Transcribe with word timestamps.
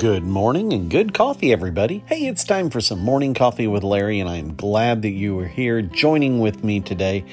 Good 0.00 0.24
morning 0.24 0.72
and 0.72 0.90
good 0.90 1.12
coffee, 1.12 1.52
everybody. 1.52 2.02
Hey, 2.06 2.26
it's 2.26 2.42
time 2.42 2.70
for 2.70 2.80
some 2.80 3.00
morning 3.00 3.34
coffee 3.34 3.66
with 3.66 3.82
Larry, 3.82 4.18
and 4.18 4.30
I'm 4.30 4.56
glad 4.56 5.02
that 5.02 5.10
you 5.10 5.38
are 5.40 5.46
here 5.46 5.82
joining 5.82 6.40
with 6.40 6.64
me 6.64 6.80
today 6.80 7.26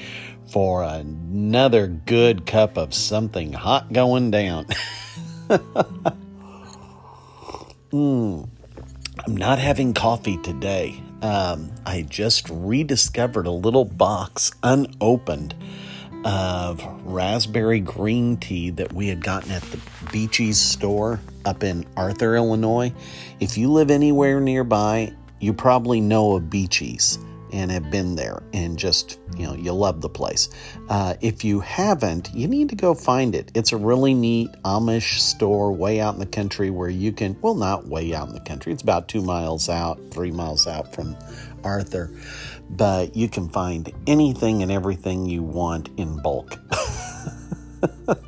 for 0.52 0.82
another 0.82 1.86
good 1.86 2.44
cup 2.44 2.76
of 2.76 2.92
something 2.92 3.54
hot 3.54 3.90
going 3.90 4.30
down. 4.30 4.66
mm, 7.90 8.46
I'm 9.26 9.36
not 9.38 9.58
having 9.58 9.94
coffee 9.94 10.36
today. 10.36 11.02
Um, 11.22 11.72
I 11.86 12.02
just 12.02 12.50
rediscovered 12.50 13.46
a 13.46 13.50
little 13.50 13.86
box 13.86 14.52
unopened 14.62 15.54
of 16.22 16.84
raspberry 17.06 17.80
green 17.80 18.36
tea 18.36 18.68
that 18.68 18.92
we 18.92 19.08
had 19.08 19.24
gotten 19.24 19.52
at 19.52 19.62
the 19.62 19.80
Beachy's 20.12 20.60
store 20.60 21.20
up 21.48 21.64
in 21.64 21.84
Arthur, 21.96 22.36
Illinois. 22.36 22.92
If 23.40 23.56
you 23.56 23.72
live 23.72 23.90
anywhere 23.90 24.38
nearby, 24.38 25.12
you 25.40 25.54
probably 25.54 26.00
know 26.00 26.36
of 26.36 26.50
Beachy's 26.50 27.18
and 27.50 27.70
have 27.70 27.90
been 27.90 28.14
there 28.14 28.42
and 28.52 28.78
just, 28.78 29.18
you 29.34 29.46
know, 29.46 29.54
you 29.54 29.72
love 29.72 30.02
the 30.02 30.08
place. 30.08 30.50
Uh, 30.90 31.14
if 31.22 31.44
you 31.44 31.60
haven't, 31.60 32.30
you 32.34 32.46
need 32.46 32.68
to 32.68 32.76
go 32.76 32.94
find 32.94 33.34
it. 33.34 33.50
It's 33.54 33.72
a 33.72 33.76
really 33.78 34.12
neat 34.12 34.50
Amish 34.64 35.18
store 35.18 35.72
way 35.72 35.98
out 36.00 36.12
in 36.12 36.20
the 36.20 36.26
country 36.26 36.68
where 36.68 36.90
you 36.90 37.10
can, 37.10 37.40
well, 37.40 37.54
not 37.54 37.86
way 37.86 38.12
out 38.14 38.28
in 38.28 38.34
the 38.34 38.40
country, 38.40 38.72
it's 38.72 38.82
about 38.82 39.08
two 39.08 39.22
miles 39.22 39.70
out, 39.70 39.98
three 40.10 40.30
miles 40.30 40.66
out 40.66 40.94
from 40.94 41.16
Arthur, 41.64 42.10
but 42.68 43.16
you 43.16 43.30
can 43.30 43.48
find 43.48 43.90
anything 44.06 44.62
and 44.62 44.70
everything 44.70 45.24
you 45.24 45.42
want 45.42 45.88
in 45.96 46.20
bulk. 46.20 46.58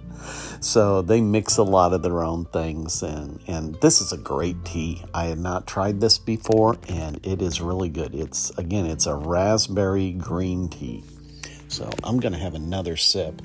so 0.60 1.02
they 1.02 1.20
mix 1.20 1.56
a 1.56 1.62
lot 1.62 1.92
of 1.92 2.02
their 2.02 2.22
own 2.22 2.44
things 2.46 3.02
and 3.02 3.40
and 3.46 3.74
this 3.80 4.00
is 4.00 4.12
a 4.12 4.18
great 4.18 4.64
tea. 4.64 5.02
I 5.14 5.24
had 5.24 5.38
not 5.38 5.66
tried 5.66 6.00
this 6.00 6.18
before 6.18 6.76
and 6.88 7.18
it 7.26 7.42
is 7.42 7.60
really 7.60 7.88
good. 7.88 8.14
It's 8.14 8.50
again 8.58 8.86
it's 8.86 9.06
a 9.06 9.14
raspberry 9.14 10.12
green 10.12 10.68
tea. 10.68 11.02
So 11.68 11.88
i'm 12.04 12.20
gonna 12.20 12.38
have 12.38 12.54
another 12.54 12.96
sip 12.96 13.40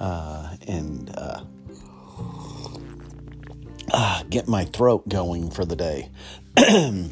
uh, 0.00 0.56
and 0.66 1.12
uh, 1.16 1.44
uh, 3.92 4.22
get 4.30 4.48
my 4.48 4.64
throat 4.64 5.08
going 5.08 5.50
for 5.50 5.64
the 5.64 5.76
day. 5.76 6.10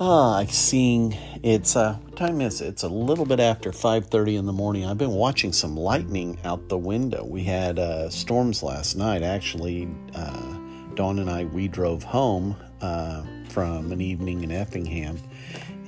Ah, 0.00 0.44
seeing 0.48 1.16
it's 1.42 1.76
uh, 1.76 1.94
what 1.94 2.16
time 2.16 2.40
is 2.40 2.60
it? 2.60 2.68
It's 2.68 2.82
a 2.82 2.88
little 2.88 3.26
bit 3.26 3.40
after 3.40 3.70
5:30 3.70 4.36
in 4.36 4.46
the 4.46 4.52
morning. 4.52 4.84
I've 4.84 4.98
been 4.98 5.12
watching 5.12 5.52
some 5.52 5.76
lightning 5.76 6.38
out 6.44 6.68
the 6.68 6.78
window. 6.78 7.24
We 7.24 7.44
had 7.44 7.78
uh, 7.78 8.10
storms 8.10 8.62
last 8.62 8.96
night. 8.96 9.22
Actually, 9.22 9.88
uh, 10.14 10.54
Dawn 10.94 11.18
and 11.18 11.30
I 11.30 11.44
we 11.44 11.68
drove 11.68 12.02
home 12.02 12.56
uh, 12.80 13.22
from 13.48 13.92
an 13.92 14.00
evening 14.00 14.42
in 14.42 14.50
Effingham 14.50 15.18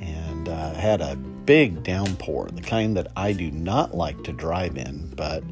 and 0.00 0.48
uh, 0.48 0.74
had 0.74 1.00
a 1.00 1.16
big 1.16 1.82
downpour, 1.82 2.48
the 2.52 2.62
kind 2.62 2.96
that 2.96 3.08
I 3.16 3.32
do 3.32 3.50
not 3.50 3.94
like 3.94 4.22
to 4.24 4.32
drive 4.32 4.76
in, 4.76 5.12
but 5.14 5.42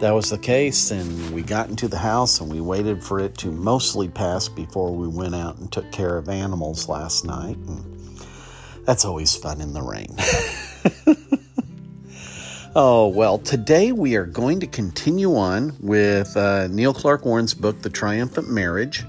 that 0.00 0.12
was 0.12 0.30
the 0.30 0.38
case, 0.38 0.90
and 0.90 1.30
we 1.30 1.42
got 1.42 1.68
into 1.68 1.86
the 1.86 1.98
house 1.98 2.40
and 2.40 2.50
we 2.50 2.60
waited 2.60 3.04
for 3.04 3.20
it 3.20 3.36
to 3.38 3.52
mostly 3.52 4.08
pass 4.08 4.48
before 4.48 4.94
we 4.94 5.06
went 5.06 5.34
out 5.34 5.58
and 5.58 5.70
took 5.70 5.90
care 5.92 6.16
of 6.16 6.28
animals 6.28 6.88
last 6.88 7.24
night. 7.24 7.56
And 7.56 7.89
that's 8.84 9.04
always 9.04 9.36
fun 9.36 9.60
in 9.60 9.72
the 9.72 9.82
rain. 9.82 10.16
oh, 12.74 13.08
well, 13.08 13.38
today 13.38 13.92
we 13.92 14.16
are 14.16 14.26
going 14.26 14.60
to 14.60 14.66
continue 14.66 15.36
on 15.36 15.76
with 15.80 16.36
uh, 16.36 16.66
Neil 16.68 16.94
Clark 16.94 17.24
Warren's 17.24 17.54
book, 17.54 17.82
The 17.82 17.90
Triumphant 17.90 18.48
Marriage. 18.48 19.04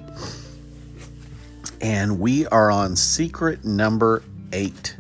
And 1.80 2.20
we 2.20 2.46
are 2.48 2.70
on 2.70 2.96
secret 2.96 3.66
number 3.66 4.24
eight. 4.54 4.96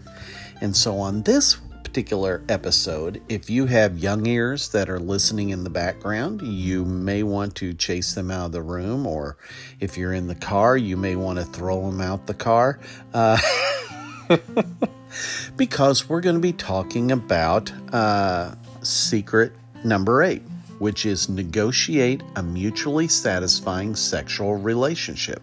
And 0.61 0.75
so 0.75 0.97
on 0.97 1.23
this 1.23 1.57
particular 1.83 2.41
episode, 2.47 3.21
if 3.27 3.49
you 3.49 3.65
have 3.65 3.99
young 3.99 4.25
ears 4.25 4.69
that 4.69 4.89
are 4.89 4.99
listening 4.99 5.49
in 5.49 5.65
the 5.65 5.69
background, 5.69 6.41
you 6.41 6.85
may 6.85 7.21
want 7.21 7.53
to 7.55 7.73
chase 7.73 8.15
them 8.15 8.31
out 8.31 8.45
of 8.45 8.51
the 8.53 8.61
room, 8.61 9.05
or 9.05 9.35
if 9.81 9.97
you're 9.97 10.13
in 10.13 10.27
the 10.27 10.35
car, 10.35 10.77
you 10.77 10.95
may 10.95 11.17
want 11.17 11.37
to 11.37 11.43
throw 11.43 11.81
them 11.81 11.99
out 11.99 12.27
the 12.27 12.33
car. 12.33 12.79
Uh, 13.13 13.37
because 15.57 16.09
we're 16.09 16.21
going 16.21 16.35
to 16.35 16.41
be 16.41 16.53
talking 16.53 17.11
about 17.11 17.71
uh, 17.93 18.55
secret 18.81 19.53
number 19.83 20.23
eight, 20.23 20.43
which 20.79 21.05
is 21.05 21.29
negotiate 21.29 22.23
a 22.35 22.43
mutually 22.43 23.07
satisfying 23.07 23.95
sexual 23.95 24.55
relationship. 24.55 25.41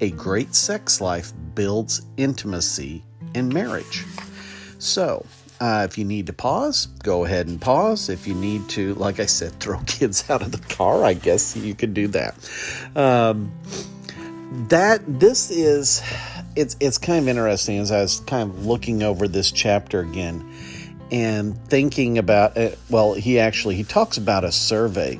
A 0.00 0.10
great 0.10 0.54
sex 0.54 1.00
life 1.00 1.32
builds 1.54 2.02
intimacy 2.16 3.02
in 3.34 3.48
marriage. 3.48 4.04
So, 4.78 5.26
uh, 5.60 5.86
if 5.88 5.96
you 5.96 6.04
need 6.04 6.26
to 6.26 6.32
pause, 6.32 6.86
go 7.02 7.24
ahead 7.24 7.46
and 7.46 7.60
pause. 7.60 8.08
If 8.08 8.26
you 8.26 8.34
need 8.34 8.68
to, 8.70 8.94
like 8.94 9.20
I 9.20 9.26
said, 9.26 9.52
throw 9.60 9.78
kids 9.86 10.28
out 10.28 10.42
of 10.42 10.52
the 10.52 10.74
car, 10.74 11.04
I 11.04 11.14
guess 11.14 11.56
you 11.56 11.74
could 11.74 11.94
do 11.94 12.08
that. 12.08 12.34
Um, 12.94 13.52
that 14.68 15.02
this 15.06 15.50
is 15.50 16.02
it's 16.56 16.76
it's 16.80 16.98
kind 16.98 17.20
of 17.20 17.28
interesting 17.28 17.78
as 17.78 17.90
I 17.90 18.00
was 18.00 18.20
kind 18.20 18.50
of 18.50 18.66
looking 18.66 19.02
over 19.02 19.28
this 19.28 19.50
chapter 19.50 20.00
again 20.00 20.48
and 21.10 21.56
thinking 21.68 22.18
about 22.18 22.56
it. 22.56 22.78
Well, 22.90 23.14
he 23.14 23.38
actually 23.38 23.76
he 23.76 23.84
talks 23.84 24.16
about 24.16 24.44
a 24.44 24.52
survey 24.52 25.18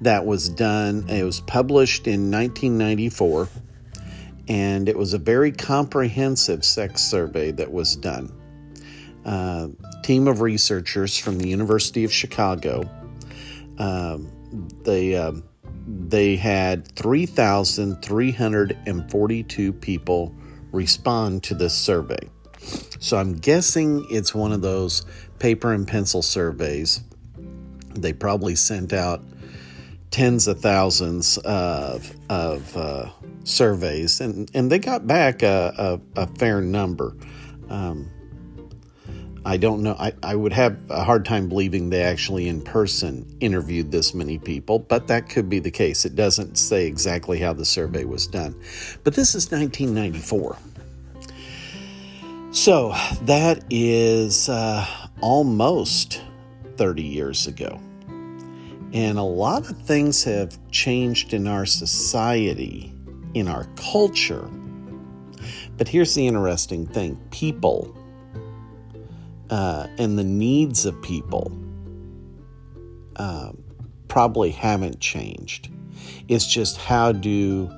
that 0.00 0.24
was 0.26 0.48
done. 0.48 1.08
It 1.08 1.24
was 1.24 1.40
published 1.40 2.06
in 2.06 2.30
1994, 2.30 3.48
and 4.48 4.88
it 4.88 4.96
was 4.96 5.14
a 5.14 5.18
very 5.18 5.52
comprehensive 5.52 6.64
sex 6.64 7.02
survey 7.02 7.50
that 7.52 7.72
was 7.72 7.96
done 7.96 8.32
uh, 9.24 9.68
team 10.02 10.26
of 10.28 10.40
researchers 10.40 11.18
from 11.18 11.38
the 11.38 11.48
University 11.48 12.04
of 12.04 12.12
Chicago. 12.12 12.88
Um, 13.78 14.30
they 14.84 15.16
uh, 15.16 15.32
they 15.92 16.36
had 16.36 16.88
3,342 16.96 19.72
people 19.74 20.34
respond 20.72 21.42
to 21.44 21.54
this 21.54 21.74
survey. 21.74 22.30
So 22.98 23.18
I'm 23.18 23.34
guessing 23.34 24.06
it's 24.08 24.34
one 24.34 24.52
of 24.52 24.62
those 24.62 25.04
paper 25.38 25.70
and 25.72 25.86
pencil 25.86 26.22
surveys. 26.22 27.02
They 27.94 28.14
probably 28.14 28.54
sent 28.54 28.94
out 28.94 29.22
tens 30.10 30.46
of 30.46 30.60
thousands 30.60 31.36
of, 31.38 32.14
of 32.30 32.76
uh, 32.76 33.10
surveys, 33.44 34.20
and, 34.20 34.50
and 34.54 34.70
they 34.70 34.78
got 34.78 35.06
back 35.06 35.42
a, 35.42 36.00
a, 36.16 36.22
a 36.22 36.26
fair 36.38 36.60
number. 36.60 37.16
Um, 37.68 38.08
I 39.44 39.56
don't 39.56 39.82
know. 39.82 39.96
I, 39.98 40.12
I 40.22 40.36
would 40.36 40.52
have 40.52 40.78
a 40.88 41.02
hard 41.02 41.24
time 41.24 41.48
believing 41.48 41.90
they 41.90 42.02
actually 42.02 42.48
in 42.48 42.60
person 42.60 43.26
interviewed 43.40 43.90
this 43.90 44.14
many 44.14 44.38
people, 44.38 44.78
but 44.78 45.08
that 45.08 45.28
could 45.28 45.48
be 45.48 45.58
the 45.58 45.70
case. 45.70 46.04
It 46.04 46.14
doesn't 46.14 46.56
say 46.56 46.86
exactly 46.86 47.40
how 47.40 47.52
the 47.52 47.64
survey 47.64 48.04
was 48.04 48.26
done. 48.26 48.54
But 49.02 49.14
this 49.14 49.34
is 49.34 49.50
1994. 49.50 50.56
So 52.52 52.94
that 53.22 53.64
is 53.68 54.48
uh, 54.48 54.86
almost 55.20 56.22
30 56.76 57.02
years 57.02 57.46
ago. 57.48 57.80
And 58.92 59.18
a 59.18 59.22
lot 59.22 59.68
of 59.68 59.76
things 59.82 60.22
have 60.24 60.56
changed 60.70 61.32
in 61.32 61.48
our 61.48 61.66
society, 61.66 62.94
in 63.34 63.48
our 63.48 63.64
culture. 63.76 64.48
But 65.78 65.88
here's 65.88 66.14
the 66.14 66.26
interesting 66.26 66.86
thing 66.86 67.16
people 67.30 67.96
uh, 69.52 69.86
and 69.98 70.18
the 70.18 70.24
needs 70.24 70.86
of 70.86 71.00
people 71.02 71.52
uh, 73.16 73.52
probably 74.08 74.50
haven't 74.50 74.98
changed. 74.98 75.68
It's 76.26 76.46
just 76.46 76.78
how 76.78 77.12
do 77.12 77.70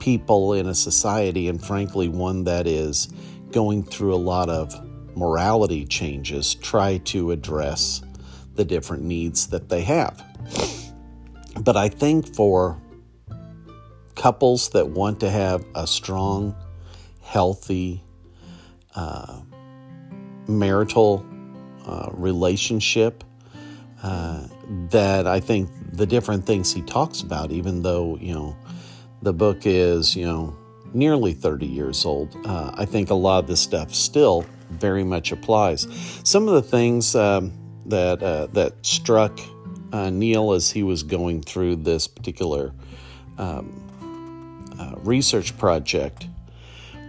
people 0.00 0.52
in 0.54 0.66
a 0.66 0.74
society, 0.74 1.46
and 1.46 1.64
frankly, 1.64 2.08
one 2.08 2.42
that 2.44 2.66
is 2.66 3.08
going 3.52 3.84
through 3.84 4.14
a 4.14 4.16
lot 4.16 4.48
of 4.48 4.74
morality 5.16 5.86
changes, 5.86 6.56
try 6.56 6.98
to 6.98 7.30
address 7.30 8.02
the 8.56 8.64
different 8.64 9.04
needs 9.04 9.46
that 9.46 9.68
they 9.68 9.82
have. 9.82 10.24
But 11.60 11.76
I 11.76 11.88
think 11.88 12.34
for 12.34 12.82
couples 14.16 14.70
that 14.70 14.88
want 14.88 15.20
to 15.20 15.30
have 15.30 15.64
a 15.76 15.86
strong, 15.86 16.56
healthy, 17.22 18.02
uh, 18.96 19.42
marital 20.48 21.24
uh, 21.86 22.08
relationship 22.12 23.24
uh, 24.02 24.46
that 24.90 25.26
I 25.26 25.40
think 25.40 25.70
the 25.92 26.06
different 26.06 26.44
things 26.44 26.72
he 26.72 26.82
talks 26.82 27.20
about, 27.20 27.50
even 27.50 27.82
though, 27.82 28.16
you 28.20 28.34
know, 28.34 28.56
the 29.22 29.32
book 29.32 29.62
is, 29.64 30.14
you 30.14 30.26
know, 30.26 30.56
nearly 30.92 31.32
30 31.32 31.66
years 31.66 32.04
old, 32.04 32.36
uh, 32.44 32.72
I 32.74 32.84
think 32.84 33.10
a 33.10 33.14
lot 33.14 33.38
of 33.38 33.46
this 33.46 33.60
stuff 33.60 33.94
still 33.94 34.44
very 34.70 35.04
much 35.04 35.32
applies. 35.32 35.86
Some 36.24 36.48
of 36.48 36.54
the 36.54 36.62
things 36.62 37.14
um, 37.14 37.52
that, 37.86 38.22
uh, 38.22 38.46
that 38.48 38.84
struck 38.84 39.38
uh, 39.92 40.10
Neil 40.10 40.52
as 40.52 40.70
he 40.70 40.82
was 40.82 41.02
going 41.02 41.42
through 41.42 41.76
this 41.76 42.08
particular 42.08 42.72
um, 43.38 43.82
uh, 44.78 44.94
research 44.98 45.56
project 45.56 46.26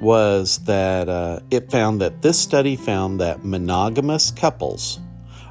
was 0.01 0.59
that 0.59 1.09
uh, 1.09 1.39
it 1.49 1.71
found 1.71 2.01
that 2.01 2.21
this 2.21 2.39
study 2.39 2.75
found 2.75 3.19
that 3.19 3.43
monogamous 3.43 4.31
couples 4.31 4.99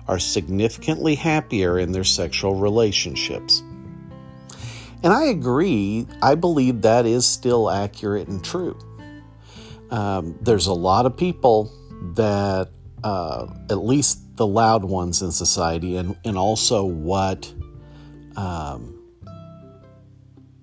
are 0.09 0.19
significantly 0.19 1.17
happier 1.17 1.79
in 1.79 1.93
their 1.93 2.05
sexual 2.05 2.55
relationships. 2.55 3.63
And 5.03 5.13
I 5.13 5.25
agree, 5.25 6.07
I 6.23 6.37
believe 6.37 6.83
that 6.83 7.07
is 7.07 7.27
still 7.27 7.71
accurate 7.71 8.29
and 8.29 8.43
true. 8.45 8.79
Um, 9.91 10.39
there's 10.41 10.67
a 10.67 10.75
lot 10.75 11.07
of 11.07 11.17
people 11.17 11.73
that, 12.15 12.71
uh, 13.05 13.47
at 13.69 13.79
least 13.79 14.37
the 14.37 14.47
loud 14.47 14.85
ones 14.85 15.23
in 15.23 15.33
society, 15.33 15.97
and, 15.97 16.17
and 16.25 16.37
also 16.37 16.85
what 16.85 17.53
um, 18.37 19.01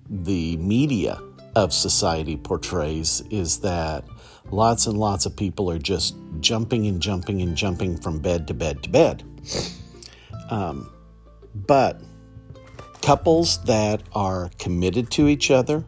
the 0.08 0.56
media 0.56 1.20
of 1.56 1.72
society 1.72 2.36
portrays, 2.36 3.22
is 3.30 3.60
that 3.60 4.04
lots 4.50 4.86
and 4.86 4.98
lots 4.98 5.26
of 5.26 5.36
people 5.36 5.70
are 5.70 5.78
just 5.78 6.16
jumping 6.40 6.86
and 6.86 7.00
jumping 7.00 7.42
and 7.42 7.56
jumping 7.56 7.96
from 7.96 8.18
bed 8.18 8.46
to 8.48 8.54
bed 8.54 8.82
to 8.82 8.90
bed. 8.90 9.22
Um, 10.50 10.90
but 11.54 12.00
couples 13.02 13.62
that 13.64 14.02
are 14.14 14.50
committed 14.58 15.10
to 15.12 15.28
each 15.28 15.50
other 15.50 15.84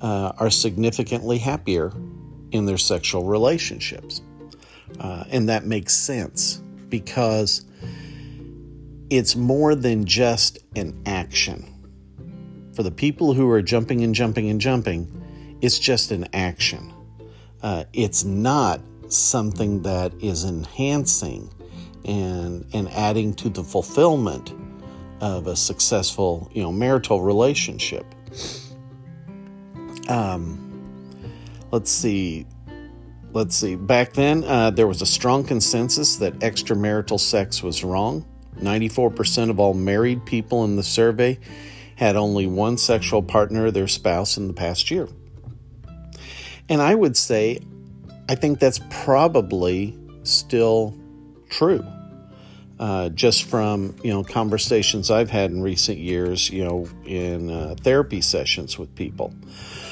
uh, 0.00 0.32
are 0.38 0.50
significantly 0.50 1.38
happier 1.38 1.92
in 2.52 2.66
their 2.66 2.78
sexual 2.78 3.24
relationships. 3.24 4.22
Uh, 4.98 5.24
and 5.30 5.48
that 5.48 5.64
makes 5.64 5.94
sense 5.94 6.62
because 6.88 7.64
it's 9.08 9.36
more 9.36 9.74
than 9.74 10.04
just 10.04 10.58
an 10.76 11.00
action. 11.06 11.66
For 12.80 12.84
the 12.84 12.90
people 12.90 13.34
who 13.34 13.50
are 13.50 13.60
jumping 13.60 14.02
and 14.04 14.14
jumping 14.14 14.48
and 14.48 14.58
jumping, 14.58 15.58
it's 15.60 15.78
just 15.78 16.12
an 16.12 16.28
action. 16.32 16.90
Uh, 17.62 17.84
it's 17.92 18.24
not 18.24 18.80
something 19.08 19.82
that 19.82 20.14
is 20.22 20.46
enhancing 20.46 21.52
and 22.06 22.64
and 22.72 22.88
adding 22.88 23.34
to 23.34 23.50
the 23.50 23.62
fulfillment 23.62 24.54
of 25.20 25.46
a 25.46 25.56
successful 25.56 26.50
you 26.54 26.62
know 26.62 26.72
marital 26.72 27.20
relationship. 27.20 28.06
Um, 30.08 31.20
let's 31.70 31.90
see. 31.90 32.46
Let's 33.34 33.56
see. 33.56 33.76
Back 33.76 34.14
then, 34.14 34.42
uh, 34.42 34.70
there 34.70 34.86
was 34.86 35.02
a 35.02 35.06
strong 35.06 35.44
consensus 35.44 36.16
that 36.16 36.38
extramarital 36.38 37.20
sex 37.20 37.62
was 37.62 37.84
wrong. 37.84 38.24
94% 38.56 39.50
of 39.50 39.60
all 39.60 39.74
married 39.74 40.24
people 40.24 40.64
in 40.64 40.76
the 40.76 40.82
survey 40.82 41.38
had 42.00 42.16
only 42.16 42.46
one 42.46 42.78
sexual 42.78 43.22
partner, 43.22 43.70
their 43.70 43.86
spouse, 43.86 44.38
in 44.38 44.48
the 44.48 44.54
past 44.54 44.90
year. 44.90 45.06
And 46.66 46.80
I 46.80 46.94
would 46.94 47.14
say, 47.14 47.60
I 48.26 48.36
think 48.36 48.58
that's 48.58 48.80
probably 48.88 49.98
still 50.22 50.96
true. 51.50 51.84
Uh, 52.78 53.10
just 53.10 53.42
from 53.42 53.94
you 54.02 54.10
know 54.10 54.24
conversations 54.24 55.10
I've 55.10 55.28
had 55.28 55.50
in 55.50 55.60
recent 55.60 55.98
years, 55.98 56.48
you 56.48 56.64
know, 56.64 56.88
in 57.04 57.50
uh, 57.50 57.74
therapy 57.82 58.22
sessions 58.22 58.78
with 58.78 58.94
people. 58.94 59.34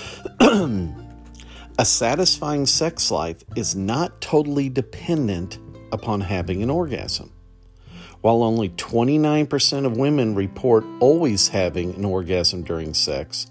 a 0.41 1.85
satisfying 1.85 2.65
sex 2.65 3.11
life 3.11 3.45
is 3.55 3.77
not 3.77 4.23
totally 4.23 4.71
dependent 4.71 5.59
upon 5.93 6.23
having 6.23 6.63
an 6.63 6.71
orgasm. 6.71 7.31
While 8.21 8.43
only 8.43 8.71
29% 8.71 9.87
of 9.87 9.97
women 9.97 10.35
report 10.35 10.85
always 11.01 11.49
having 11.49 11.95
an 11.95 12.05
orgasm 12.05 12.63
during 12.63 12.95
sex, 12.95 13.51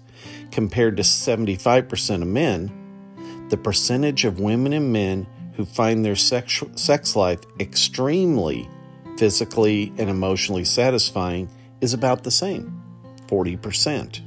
compared 0.50 0.96
to 0.98 1.02
75% 1.02 2.22
of 2.22 2.28
men, 2.28 3.46
the 3.48 3.56
percentage 3.56 4.24
of 4.24 4.40
women 4.40 4.72
and 4.72 4.92
men 4.92 5.26
who 5.54 5.64
find 5.64 6.04
their 6.04 6.16
sex, 6.16 6.62
sex 6.74 7.16
life 7.16 7.40
extremely 7.58 8.68
physically 9.16 9.92
and 9.98 10.08
emotionally 10.08 10.64
satisfying 10.64 11.50
is 11.80 11.94
about 11.94 12.22
the 12.22 12.30
same 12.30 12.80
40%. 13.26 14.20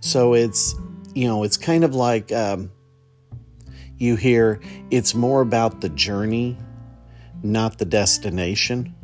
So 0.00 0.34
it's, 0.34 0.74
you 1.14 1.28
know, 1.28 1.42
it's 1.42 1.56
kind 1.56 1.84
of 1.84 1.94
like 1.94 2.32
um, 2.32 2.70
you 3.98 4.16
hear 4.16 4.60
it's 4.90 5.14
more 5.14 5.42
about 5.42 5.80
the 5.82 5.90
journey, 5.90 6.56
not 7.42 7.78
the 7.78 7.84
destination. 7.84 8.94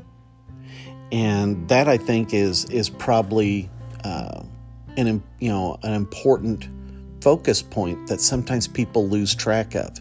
And 1.13 1.69
that 1.69 1.89
I 1.89 1.97
think 1.99 2.35
is 2.35 2.65
is 2.67 2.89
probably 2.89 3.71
uh, 4.05 4.43
an 4.97 5.23
you 5.39 5.49
know 5.49 5.79
an 5.83 5.95
important 5.95 6.69
focus 7.21 7.63
point 7.63 8.07
that 8.09 8.21
sometimes 8.21 8.69
people 8.69 9.09
lose 9.09 9.35
track 9.35 9.75
of, 9.75 9.99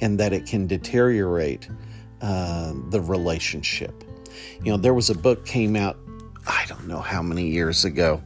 and 0.00 0.18
that 0.18 0.32
it 0.32 0.46
can 0.46 0.66
deteriorate 0.66 1.68
uh, 2.20 2.72
the 2.90 3.00
relationship. 3.00 4.04
You 4.62 4.72
know, 4.72 4.78
there 4.78 4.94
was 4.94 5.10
a 5.10 5.14
book 5.14 5.46
came 5.46 5.76
out, 5.76 5.96
I 6.46 6.64
don't 6.66 6.88
know 6.88 6.98
how 7.00 7.22
many 7.22 7.48
years 7.48 7.84
ago, 7.84 8.22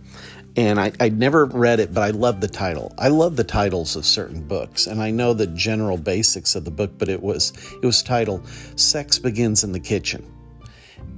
and 0.57 0.81
I, 0.81 0.93
I 0.99 1.09
never 1.09 1.45
read 1.47 1.81
it, 1.81 1.93
but 1.93 2.03
I 2.03 2.11
love 2.11 2.41
the 2.41 2.49
title. 2.49 2.95
I 2.99 3.09
love 3.09 3.37
the 3.37 3.45
titles 3.45 3.97
of 3.97 4.07
certain 4.07 4.43
books, 4.43 4.87
and 4.87 5.03
I 5.03 5.11
know 5.11 5.35
the 5.35 5.47
general 5.47 5.97
basics 5.97 6.55
of 6.55 6.65
the 6.65 6.71
book, 6.71 6.93
but 6.99 7.09
it 7.09 7.23
was 7.23 7.53
it 7.75 7.87
was 7.87 8.03
titled 8.03 8.47
"Sex 8.77 9.19
Begins 9.19 9.63
in 9.63 9.73
the 9.73 9.81
Kitchen," 9.81 10.25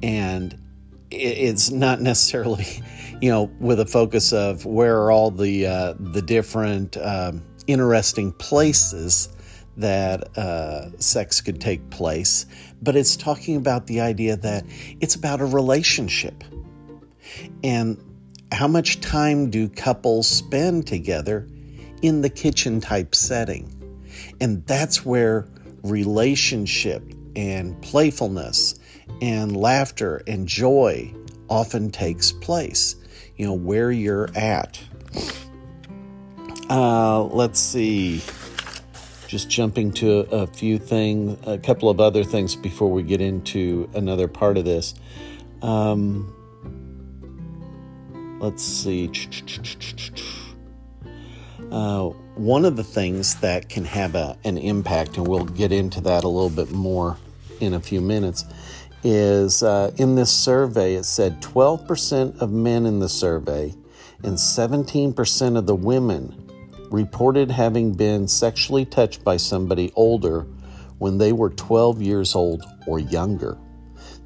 and 0.03 0.59
it's 1.11 1.71
not 1.71 2.01
necessarily, 2.01 2.67
you 3.21 3.31
know, 3.31 3.51
with 3.61 3.81
a 3.81 3.87
focus 3.87 4.33
of 4.33 4.65
where 4.65 4.97
are 5.03 5.11
all 5.11 5.31
the 5.31 5.67
uh, 5.67 5.95
the 5.99 6.23
different 6.23 6.97
um, 6.97 7.43
interesting 7.67 8.33
places 8.33 9.29
that 9.77 10.37
uh, 10.37 10.91
sex 10.99 11.41
could 11.41 11.61
take 11.61 11.91
place, 11.91 12.47
but 12.83 12.97
it's 12.97 13.17
talking 13.17 13.57
about 13.57 13.87
the 13.87 14.01
idea 14.01 14.37
that 14.37 14.65
it's 15.01 15.15
about 15.15 15.41
a 15.41 15.47
relationship. 15.47 16.45
And 17.63 18.03
how 18.53 18.67
much 18.67 19.01
time 19.01 19.51
do 19.51 19.69
couples 19.69 20.29
spend 20.29 20.87
together 20.87 21.49
in 22.03 22.21
the 22.21 22.29
kitchen 22.29 22.81
type 22.81 23.15
setting? 23.15 23.77
And 24.41 24.67
that's 24.67 25.05
where 25.05 25.49
relationship 25.83 27.03
and 27.37 27.81
playfulness 27.81 28.80
and 29.21 29.57
laughter 29.57 30.23
and 30.27 30.47
joy 30.47 31.13
often 31.49 31.91
takes 31.91 32.33
place. 32.33 32.97
You 33.37 33.47
know, 33.47 33.55
where 33.55 33.91
you're 33.91 34.29
at. 34.35 34.81
Uh, 36.69 37.25
let's 37.25 37.59
see 37.59 38.23
just 39.31 39.49
jumping 39.49 39.93
to 39.93 40.27
a, 40.33 40.45
few 40.45 40.77
things, 40.77 41.39
a 41.47 41.57
couple 41.57 41.89
of 41.89 42.01
other 42.01 42.25
things 42.25 42.57
before 42.57 42.91
we 42.91 43.01
get 43.01 43.21
into 43.21 43.89
another 43.95 44.27
part 44.27 44.59
of 44.59 44.65
this. 44.65 44.93
Um, 45.63 46.35
let's 48.41 48.61
see. 48.61 49.09
Uh, 51.71 52.09
one 52.35 52.65
of 52.65 52.75
the 52.75 52.83
things 52.83 53.37
that 53.37 53.69
can 53.69 53.85
have 53.85 54.17
a, 54.17 54.37
an 54.43 54.59
impact, 54.59 55.17
and 55.17 55.29
we'll 55.29 55.45
get 55.45 55.71
into 55.71 56.01
that 56.01 56.25
a 56.25 56.29
little 56.29 56.51
bit 56.51 56.73
more 56.73 57.17
in 57.61 57.73
a 57.73 57.81
few 57.81 58.01
minutes, 58.01 58.45
is 59.03 59.63
uh, 59.63 59.93
in 59.97 60.15
this 60.15 60.31
survey, 60.31 60.95
it 60.95 61.05
said 61.05 61.41
12% 61.41 62.41
of 62.41 62.51
men 62.51 62.87
in 62.87 62.99
the 62.99 63.09
survey 63.09 63.75
and 64.23 64.37
17% 64.37 65.57
of 65.57 65.67
the 65.67 65.75
women 65.75 66.51
reported 66.91 67.51
having 67.51 67.95
been 67.95 68.29
sexually 68.29 68.85
touched 68.85 69.25
by 69.25 69.37
somebody 69.37 69.93
older 69.95 70.47
when 70.99 71.19
they 71.19 71.33
were 71.33 71.51
12 71.51 72.03
years 72.03 72.35
old 72.35 72.65
or 72.87 72.99
younger. 72.99 73.57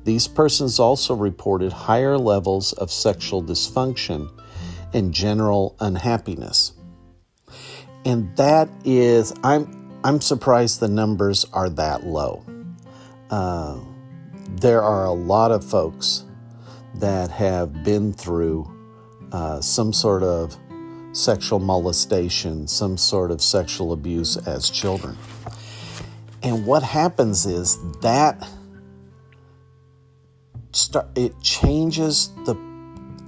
These 0.05 0.29
persons 0.29 0.79
also 0.79 1.15
reported 1.15 1.73
higher 1.73 2.19
levels 2.19 2.73
of 2.75 2.91
sexual 2.91 3.43
dysfunction 3.43 4.31
and 4.93 5.13
general 5.13 5.77
unhappiness. 5.81 6.73
And 8.05 8.35
that 8.37 8.69
is, 8.85 9.33
I'm, 9.43 10.01
I'm 10.05 10.21
surprised 10.21 10.81
the 10.81 10.89
numbers 10.89 11.47
are 11.53 11.71
that 11.71 12.05
low. 12.05 12.45
Uh, 13.31 13.79
there 14.61 14.83
are 14.83 15.05
a 15.05 15.13
lot 15.13 15.51
of 15.51 15.65
folks 15.65 16.25
that 16.97 17.31
have 17.31 17.83
been 17.83 18.13
through 18.13 18.71
uh, 19.33 19.61
some 19.61 19.93
sort 19.93 20.23
of 20.23 20.57
sexual 21.13 21.59
molestation, 21.59 22.67
some 22.69 22.97
sort 22.97 23.31
of 23.31 23.41
sexual 23.41 23.93
abuse 23.93 24.37
as 24.47 24.71
children. 24.71 25.17
And 26.43 26.67
what 26.67 26.83
happens 26.83 27.47
is 27.47 27.79
that 28.01 28.47
start, 30.73 31.07
it 31.17 31.41
changes 31.41 32.29
the 32.45 32.55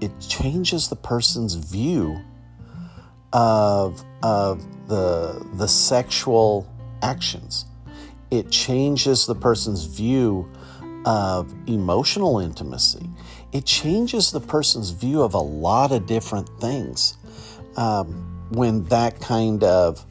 it 0.00 0.12
changes 0.21 0.88
the 0.88 0.97
person's 0.97 1.54
view 1.54 2.21
of 3.33 4.04
of 4.23 4.64
the 4.88 5.45
the 5.54 5.66
sexual 5.66 6.71
actions. 7.02 7.64
It 8.30 8.50
changes 8.50 9.26
the 9.26 9.35
person's 9.35 9.85
view 9.85 10.50
of 11.06 11.54
emotional 11.66 12.40
intimacy. 12.40 13.08
It 13.52 13.64
changes 13.64 14.32
the 14.32 14.40
person's 14.40 14.90
view 14.90 15.22
of 15.22 15.32
a 15.32 15.38
lot 15.38 15.92
of 15.92 16.06
different 16.06 16.48
things. 16.60 17.16
Um, 17.76 18.36
when 18.50 18.84
that 18.84 19.20
kind 19.20 19.62
of 19.64 20.04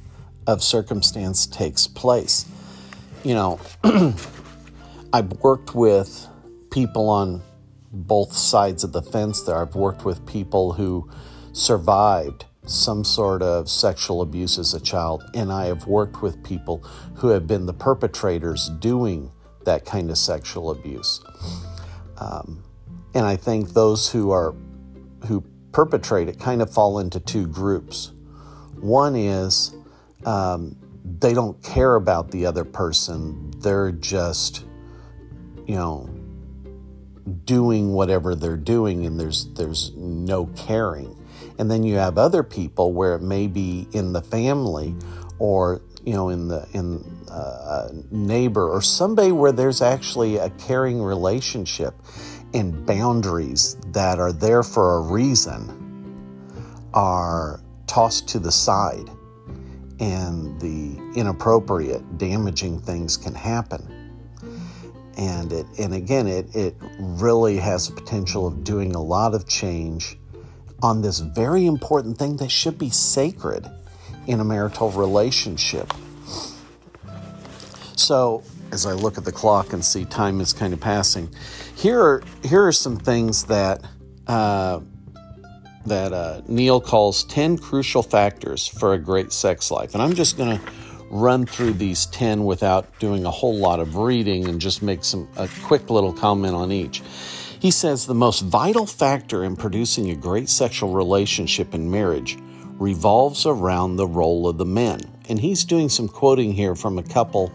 of 0.47 0.63
circumstance 0.63 1.47
takes 1.47 1.87
place. 1.87 2.45
You 3.23 3.33
know, 3.33 3.59
I've 5.13 5.31
worked 5.41 5.73
with 5.73 6.27
people 6.69 7.09
on 7.09 7.41
both 7.91 8.33
sides 8.33 8.83
of 8.83 8.91
the 8.91 9.01
fence 9.01 9.41
there. 9.41 9.57
I've 9.57 9.75
worked 9.75 10.05
with 10.05 10.25
people 10.25 10.73
who 10.73 11.09
survived 11.53 12.45
some 12.65 13.03
sort 13.03 13.41
of 13.41 13.69
sexual 13.69 14.21
abuse 14.21 14.57
as 14.57 14.73
a 14.73 14.79
child, 14.79 15.23
and 15.33 15.51
I 15.51 15.65
have 15.65 15.87
worked 15.87 16.21
with 16.21 16.43
people 16.43 16.83
who 17.15 17.29
have 17.29 17.47
been 17.47 17.65
the 17.65 17.73
perpetrators 17.73 18.69
doing 18.69 19.31
that 19.65 19.85
kind 19.85 20.09
of 20.09 20.17
sexual 20.17 20.71
abuse. 20.71 21.21
Um, 22.17 22.63
and 23.13 23.25
I 23.25 23.35
think 23.35 23.73
those 23.73 24.11
who 24.11 24.31
are 24.31 24.53
who 25.27 25.43
perpetrate 25.71 26.29
it 26.29 26.39
kind 26.39 26.61
of 26.61 26.71
fall 26.71 26.99
into 26.99 27.19
two 27.19 27.47
groups. 27.47 28.11
One 28.79 29.15
is 29.15 29.75
um, 30.25 30.75
they 31.19 31.33
don't 31.33 31.61
care 31.63 31.95
about 31.95 32.31
the 32.31 32.45
other 32.45 32.65
person; 32.65 33.51
they're 33.59 33.91
just, 33.91 34.65
you 35.65 35.75
know, 35.75 36.09
doing 37.45 37.93
whatever 37.93 38.35
they're 38.35 38.57
doing, 38.57 39.05
and 39.05 39.19
there's 39.19 39.45
there's 39.53 39.91
no 39.95 40.47
caring. 40.47 41.15
And 41.57 41.71
then 41.71 41.83
you 41.83 41.95
have 41.95 42.17
other 42.17 42.43
people 42.43 42.91
where 42.93 43.15
it 43.15 43.21
may 43.21 43.47
be 43.47 43.87
in 43.93 44.13
the 44.13 44.21
family 44.21 44.95
or 45.39 45.81
you 46.05 46.13
know 46.13 46.29
in 46.29 46.47
the 46.47 46.67
in 46.73 47.03
uh, 47.29 47.89
neighbor 48.11 48.69
or 48.69 48.81
somebody 48.81 49.31
where 49.31 49.51
there's 49.51 49.81
actually 49.81 50.37
a 50.37 50.49
caring 50.51 51.01
relationship 51.01 51.95
and 52.53 52.85
boundaries 52.85 53.75
that 53.87 54.19
are 54.19 54.31
there 54.31 54.63
for 54.63 54.97
a 54.97 55.01
reason 55.01 55.81
are 56.93 57.59
tossed 57.87 58.27
to 58.29 58.39
the 58.39 58.51
side 58.51 59.09
and 59.99 60.59
the 60.61 60.97
inappropriate 61.15 62.17
damaging 62.17 62.79
things 62.79 63.17
can 63.17 63.33
happen. 63.33 63.91
And 65.17 65.51
it 65.51 65.65
and 65.79 65.93
again 65.93 66.27
it 66.27 66.53
it 66.55 66.75
really 66.99 67.57
has 67.57 67.87
the 67.87 67.95
potential 67.95 68.45
of 68.45 68.63
doing 68.63 68.95
a 68.95 69.01
lot 69.01 69.33
of 69.33 69.47
change 69.47 70.17
on 70.83 71.01
this 71.01 71.19
very 71.19 71.65
important 71.65 72.17
thing 72.17 72.37
that 72.37 72.51
should 72.51 72.77
be 72.77 72.89
sacred 72.89 73.65
in 74.27 74.39
a 74.39 74.43
marital 74.43 74.91
relationship. 74.91 75.93
So, 77.95 78.43
as 78.71 78.85
I 78.85 78.93
look 78.93 79.17
at 79.17 79.23
the 79.23 79.31
clock 79.31 79.73
and 79.73 79.83
see 79.83 80.05
time 80.05 80.41
is 80.41 80.53
kind 80.53 80.73
of 80.73 80.81
passing, 80.81 81.33
here 81.75 81.99
are 82.01 82.23
here 82.43 82.65
are 82.65 82.71
some 82.71 82.97
things 82.97 83.45
that 83.45 83.83
uh, 84.27 84.81
that 85.85 86.13
uh, 86.13 86.41
Neil 86.47 86.81
calls 86.81 87.23
ten 87.23 87.57
crucial 87.57 88.03
factors 88.03 88.67
for 88.67 88.93
a 88.93 88.97
great 88.97 89.31
sex 89.31 89.71
life, 89.71 89.93
and 89.93 90.03
I'm 90.03 90.13
just 90.13 90.37
going 90.37 90.59
to 90.59 90.71
run 91.09 91.45
through 91.45 91.73
these 91.73 92.05
ten 92.07 92.43
without 92.45 92.99
doing 92.99 93.25
a 93.25 93.31
whole 93.31 93.55
lot 93.55 93.79
of 93.79 93.95
reading 93.95 94.47
and 94.47 94.59
just 94.59 94.81
make 94.81 95.03
some 95.03 95.29
a 95.37 95.47
quick 95.63 95.89
little 95.89 96.13
comment 96.13 96.55
on 96.55 96.71
each. 96.71 97.01
He 97.59 97.71
says 97.71 98.05
the 98.05 98.13
most 98.13 98.41
vital 98.41 98.85
factor 98.85 99.43
in 99.43 99.55
producing 99.55 100.11
a 100.11 100.15
great 100.15 100.49
sexual 100.49 100.91
relationship 100.91 101.73
in 101.73 101.89
marriage 101.89 102.37
revolves 102.77 103.45
around 103.45 103.95
the 103.95 104.07
role 104.07 104.47
of 104.47 104.57
the 104.57 104.65
men. 104.65 104.99
And 105.29 105.39
he's 105.39 105.65
doing 105.65 105.89
some 105.89 106.07
quoting 106.07 106.53
here 106.53 106.75
from 106.75 106.97
a 106.97 107.03
couple 107.03 107.51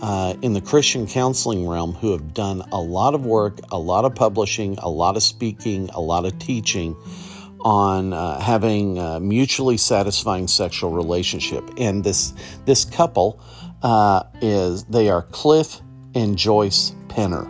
uh, 0.00 0.34
in 0.40 0.52
the 0.52 0.60
Christian 0.60 1.06
counseling 1.06 1.68
realm 1.68 1.92
who 1.92 2.12
have 2.12 2.32
done 2.32 2.62
a 2.72 2.80
lot 2.80 3.14
of 3.14 3.26
work, 3.26 3.58
a 3.70 3.78
lot 3.78 4.04
of 4.04 4.14
publishing, 4.14 4.78
a 4.78 4.88
lot 4.88 5.16
of 5.16 5.22
speaking, 5.22 5.90
a 5.90 6.00
lot 6.00 6.24
of 6.24 6.38
teaching 6.38 6.96
on 7.60 8.12
uh, 8.12 8.40
having 8.40 8.98
a 8.98 9.20
mutually 9.20 9.76
satisfying 9.76 10.48
sexual 10.48 10.90
relationship. 10.90 11.68
And 11.76 12.02
this 12.02 12.32
this 12.64 12.84
couple 12.84 13.42
uh, 13.82 14.22
is 14.40 14.84
they 14.84 15.10
are 15.10 15.22
Cliff 15.22 15.80
and 16.14 16.38
Joyce 16.38 16.94
Penner, 17.08 17.46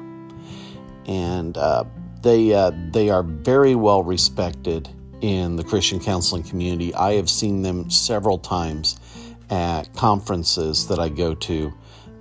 and 1.06 1.56
uh, 1.56 1.84
they 2.22 2.52
uh, 2.52 2.72
they 2.90 3.10
are 3.10 3.22
very 3.22 3.76
well 3.76 4.02
respected 4.02 4.88
in 5.20 5.56
the 5.56 5.64
Christian 5.64 6.00
counseling 6.00 6.42
community. 6.42 6.94
I 6.94 7.14
have 7.14 7.28
seen 7.28 7.62
them 7.62 7.90
several 7.90 8.38
times 8.38 8.98
at 9.50 9.92
conferences 9.94 10.86
that 10.88 10.98
I 10.98 11.08
go 11.08 11.34
to. 11.34 11.72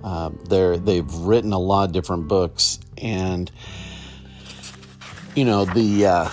Uh, 0.02 0.30
they've 0.48 1.12
written 1.14 1.52
a 1.52 1.58
lot 1.58 1.88
of 1.88 1.92
different 1.92 2.28
books, 2.28 2.80
and 2.98 3.50
you 5.34 5.44
know 5.44 5.64
the 5.66 6.06
uh, 6.06 6.28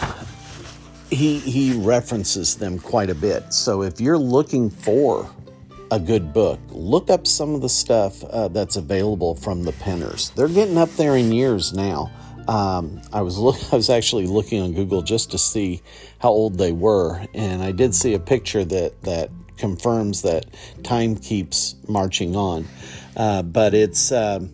he 1.09 1.39
he 1.39 1.73
references 1.73 2.55
them 2.55 2.79
quite 2.79 3.09
a 3.09 3.15
bit. 3.15 3.53
So 3.53 3.83
if 3.83 3.99
you're 3.99 4.17
looking 4.17 4.69
for 4.69 5.29
a 5.91 5.99
good 5.99 6.33
book, 6.33 6.59
look 6.69 7.09
up 7.09 7.27
some 7.27 7.55
of 7.55 7.61
the 7.61 7.69
stuff 7.69 8.23
uh, 8.25 8.47
that's 8.49 8.75
available 8.77 9.35
from 9.35 9.63
the 9.63 9.71
Penners. 9.73 10.33
They're 10.33 10.47
getting 10.47 10.77
up 10.77 10.89
there 10.91 11.15
in 11.15 11.31
years 11.31 11.73
now. 11.73 12.11
Um, 12.47 13.01
I 13.11 13.21
was 13.21 13.37
look, 13.37 13.57
I 13.71 13.75
was 13.75 13.89
actually 13.89 14.27
looking 14.27 14.61
on 14.61 14.73
Google 14.73 15.01
just 15.01 15.31
to 15.31 15.37
see 15.37 15.81
how 16.19 16.29
old 16.29 16.57
they 16.57 16.71
were, 16.71 17.25
and 17.33 17.61
I 17.61 17.71
did 17.71 17.93
see 17.93 18.13
a 18.13 18.19
picture 18.19 18.63
that 18.65 19.01
that 19.03 19.29
confirms 19.57 20.21
that 20.21 20.45
time 20.83 21.15
keeps 21.15 21.75
marching 21.87 22.35
on. 22.35 22.67
Uh, 23.15 23.41
but 23.41 23.73
it's 23.73 24.11
um, 24.11 24.53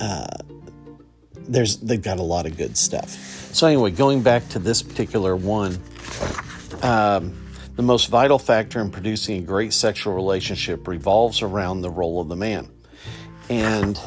uh, 0.00 0.26
there's 1.34 1.78
they've 1.78 2.02
got 2.02 2.18
a 2.18 2.22
lot 2.22 2.46
of 2.46 2.56
good 2.56 2.76
stuff. 2.76 3.10
So 3.52 3.66
anyway, 3.66 3.90
going 3.90 4.22
back 4.22 4.48
to 4.50 4.58
this 4.58 4.82
particular 4.82 5.34
one, 5.36 5.78
um, 6.82 7.36
the 7.74 7.82
most 7.82 8.08
vital 8.08 8.38
factor 8.38 8.80
in 8.80 8.90
producing 8.90 9.42
a 9.42 9.46
great 9.46 9.72
sexual 9.72 10.14
relationship 10.14 10.86
revolves 10.86 11.42
around 11.42 11.80
the 11.82 11.90
role 11.90 12.20
of 12.20 12.28
the 12.28 12.36
man, 12.36 12.68
and 13.48 14.00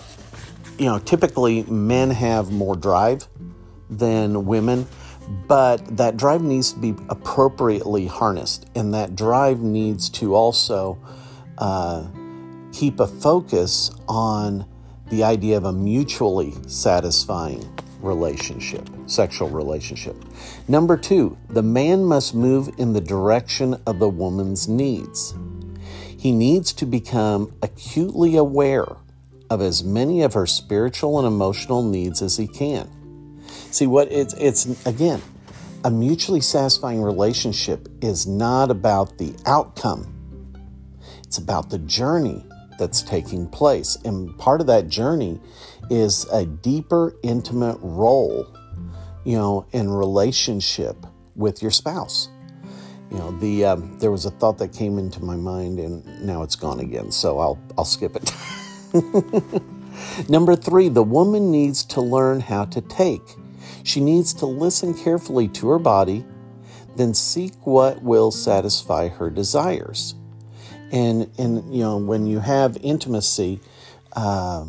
you 0.77 0.86
know, 0.86 1.00
typically 1.00 1.63
men 1.63 2.12
have 2.12 2.51
more 2.51 2.75
drive 2.75 3.27
than 3.89 4.46
women, 4.46 4.88
but 5.48 5.98
that 5.98 6.18
drive 6.18 6.42
needs 6.42 6.74
to 6.74 6.80
be 6.80 6.96
appropriately 7.10 8.08
harnessed, 8.08 8.65
and 8.75 8.94
that 8.94 9.15
drive 9.15 9.60
needs 9.60 10.10
to 10.10 10.36
also 10.36 10.98
uh, 11.58 12.08
keep 12.72 13.00
a 13.00 13.08
focus 13.08 13.92
on 14.08 14.65
the 15.10 15.24
idea 15.24 15.58
of 15.58 15.65
a 15.65 15.74
mutually 15.74 16.53
satisfying 16.68 17.63
relationship, 18.00 18.89
sexual 19.06 19.50
relationship. 19.50 20.15
Number 20.68 20.98
two, 20.98 21.38
the 21.50 21.63
man 21.63 22.03
must 22.03 22.36
move 22.36 22.70
in 22.77 22.94
the 22.94 23.01
direction 23.01 23.75
of 23.86 24.00
the 24.00 24.10
woman's 24.10 24.68
needs. 24.68 25.36
He 26.18 26.32
needs 26.32 26.74
to 26.74 26.86
become 26.86 27.53
acutely 27.62 28.36
aware 28.36 28.98
of 29.53 29.62
as 29.62 29.83
many 29.83 30.24
of 30.24 30.33
her 30.33 30.48
spiritual 30.48 31.19
and 31.19 31.27
emotional 31.27 31.83
needs 31.83 32.22
as 32.24 32.38
he 32.38 32.48
can. 32.48 32.89
See 33.72 33.86
what 33.86 34.12
it's 34.12 34.33
it's 34.33 34.86
again, 34.86 35.22
a 35.83 35.91
mutually 35.91 36.41
satisfying 36.41 37.01
relationship 37.01 37.88
is 38.01 38.25
not 38.25 38.72
about 38.72 39.19
the 39.19 39.36
outcome. 39.45 40.10
It's 41.24 41.38
about 41.38 41.69
the 41.69 41.77
journey 41.79 42.43
that's 42.79 43.03
taking 43.03 43.48
place. 43.48 43.95
And 44.03 44.36
part 44.39 44.60
of 44.60 44.67
that 44.67 44.89
journey 44.89 45.39
is 45.91 46.25
a 46.31 46.45
deeper 46.45 47.15
intimate 47.22 47.77
role, 47.81 48.48
you 49.24 49.38
know, 49.38 49.67
in 49.72 49.89
relationship 49.89 50.98
with 51.36 51.62
your 51.62 51.72
spouse. 51.72 52.29
You 53.12 53.19
know, 53.19 53.31
the 53.31 53.65
um, 53.65 54.00
there 54.00 54.10
was 54.10 54.25
a 54.25 54.31
thought 54.31 54.57
that 54.57 54.74
came 54.74 54.98
into 54.98 55.24
my 55.24 55.36
mind 55.36 55.79
and 55.79 56.25
now 56.25 56.41
it's 56.41 56.55
gone 56.55 56.79
again, 56.79 57.12
so 57.12 57.38
I'll 57.38 57.62
I'll 57.77 57.86
skip 57.86 58.15
it. 58.15 58.33
Number 60.29 60.55
three, 60.55 60.89
the 60.89 61.03
woman 61.03 61.51
needs 61.51 61.83
to 61.85 62.01
learn 62.01 62.41
how 62.41 62.65
to 62.65 62.81
take. 62.81 63.21
She 63.83 64.00
needs 64.00 64.33
to 64.35 64.45
listen 64.45 64.93
carefully 64.93 65.47
to 65.50 65.69
her 65.69 65.79
body, 65.79 66.25
then 66.95 67.13
seek 67.13 67.53
what 67.65 68.01
will 68.01 68.31
satisfy 68.31 69.07
her 69.07 69.29
desires. 69.29 70.15
And, 70.91 71.29
and 71.39 71.73
you 71.73 71.81
know, 71.81 71.97
when 71.97 72.25
you 72.25 72.39
have 72.39 72.77
intimacy, 72.81 73.59
uh, 74.15 74.65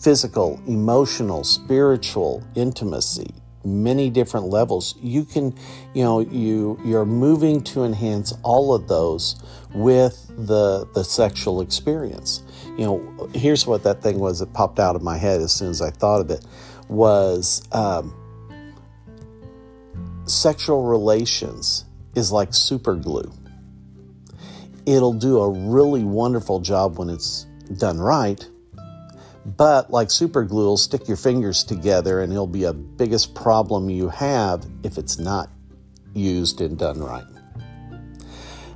physical, 0.00 0.60
emotional, 0.66 1.44
spiritual 1.44 2.44
intimacy, 2.54 3.34
many 3.64 4.10
different 4.10 4.46
levels 4.46 4.96
you 5.00 5.24
can 5.24 5.54
you 5.94 6.02
know 6.02 6.20
you 6.20 6.78
you're 6.84 7.06
moving 7.06 7.62
to 7.62 7.84
enhance 7.84 8.34
all 8.42 8.74
of 8.74 8.88
those 8.88 9.40
with 9.72 10.26
the 10.46 10.84
the 10.94 11.04
sexual 11.04 11.60
experience 11.60 12.42
you 12.76 12.84
know 12.84 13.30
here's 13.34 13.66
what 13.66 13.82
that 13.84 14.02
thing 14.02 14.18
was 14.18 14.38
that 14.38 14.52
popped 14.52 14.78
out 14.78 14.96
of 14.96 15.02
my 15.02 15.16
head 15.16 15.40
as 15.40 15.52
soon 15.52 15.70
as 15.70 15.80
i 15.80 15.90
thought 15.90 16.20
of 16.20 16.30
it 16.30 16.44
was 16.88 17.66
um, 17.72 18.14
sexual 20.26 20.84
relations 20.84 21.84
is 22.14 22.32
like 22.32 22.52
super 22.52 22.94
glue 22.94 23.32
it'll 24.86 25.12
do 25.12 25.40
a 25.40 25.50
really 25.50 26.04
wonderful 26.04 26.60
job 26.60 26.98
when 26.98 27.08
it's 27.08 27.46
done 27.78 27.98
right 27.98 28.48
but 29.44 29.90
like 29.90 30.10
super 30.10 30.44
glue, 30.44 30.66
will 30.66 30.76
stick 30.76 31.08
your 31.08 31.16
fingers 31.16 31.64
together 31.64 32.20
and 32.20 32.32
it'll 32.32 32.46
be 32.46 32.64
a 32.64 32.72
biggest 32.72 33.34
problem 33.34 33.90
you 33.90 34.08
have 34.08 34.64
if 34.84 34.98
it's 34.98 35.18
not 35.18 35.50
used 36.14 36.60
and 36.60 36.78
done 36.78 37.00
right. 37.00 37.24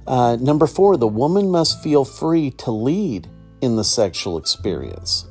Uh, 0.07 0.37
number 0.37 0.67
four, 0.67 0.97
the 0.97 1.07
woman 1.07 1.51
must 1.51 1.83
feel 1.83 2.05
free 2.05 2.51
to 2.51 2.71
lead 2.71 3.29
in 3.61 3.77
the 3.77 3.85
sexual 3.85 4.39
experience. 4.39 5.27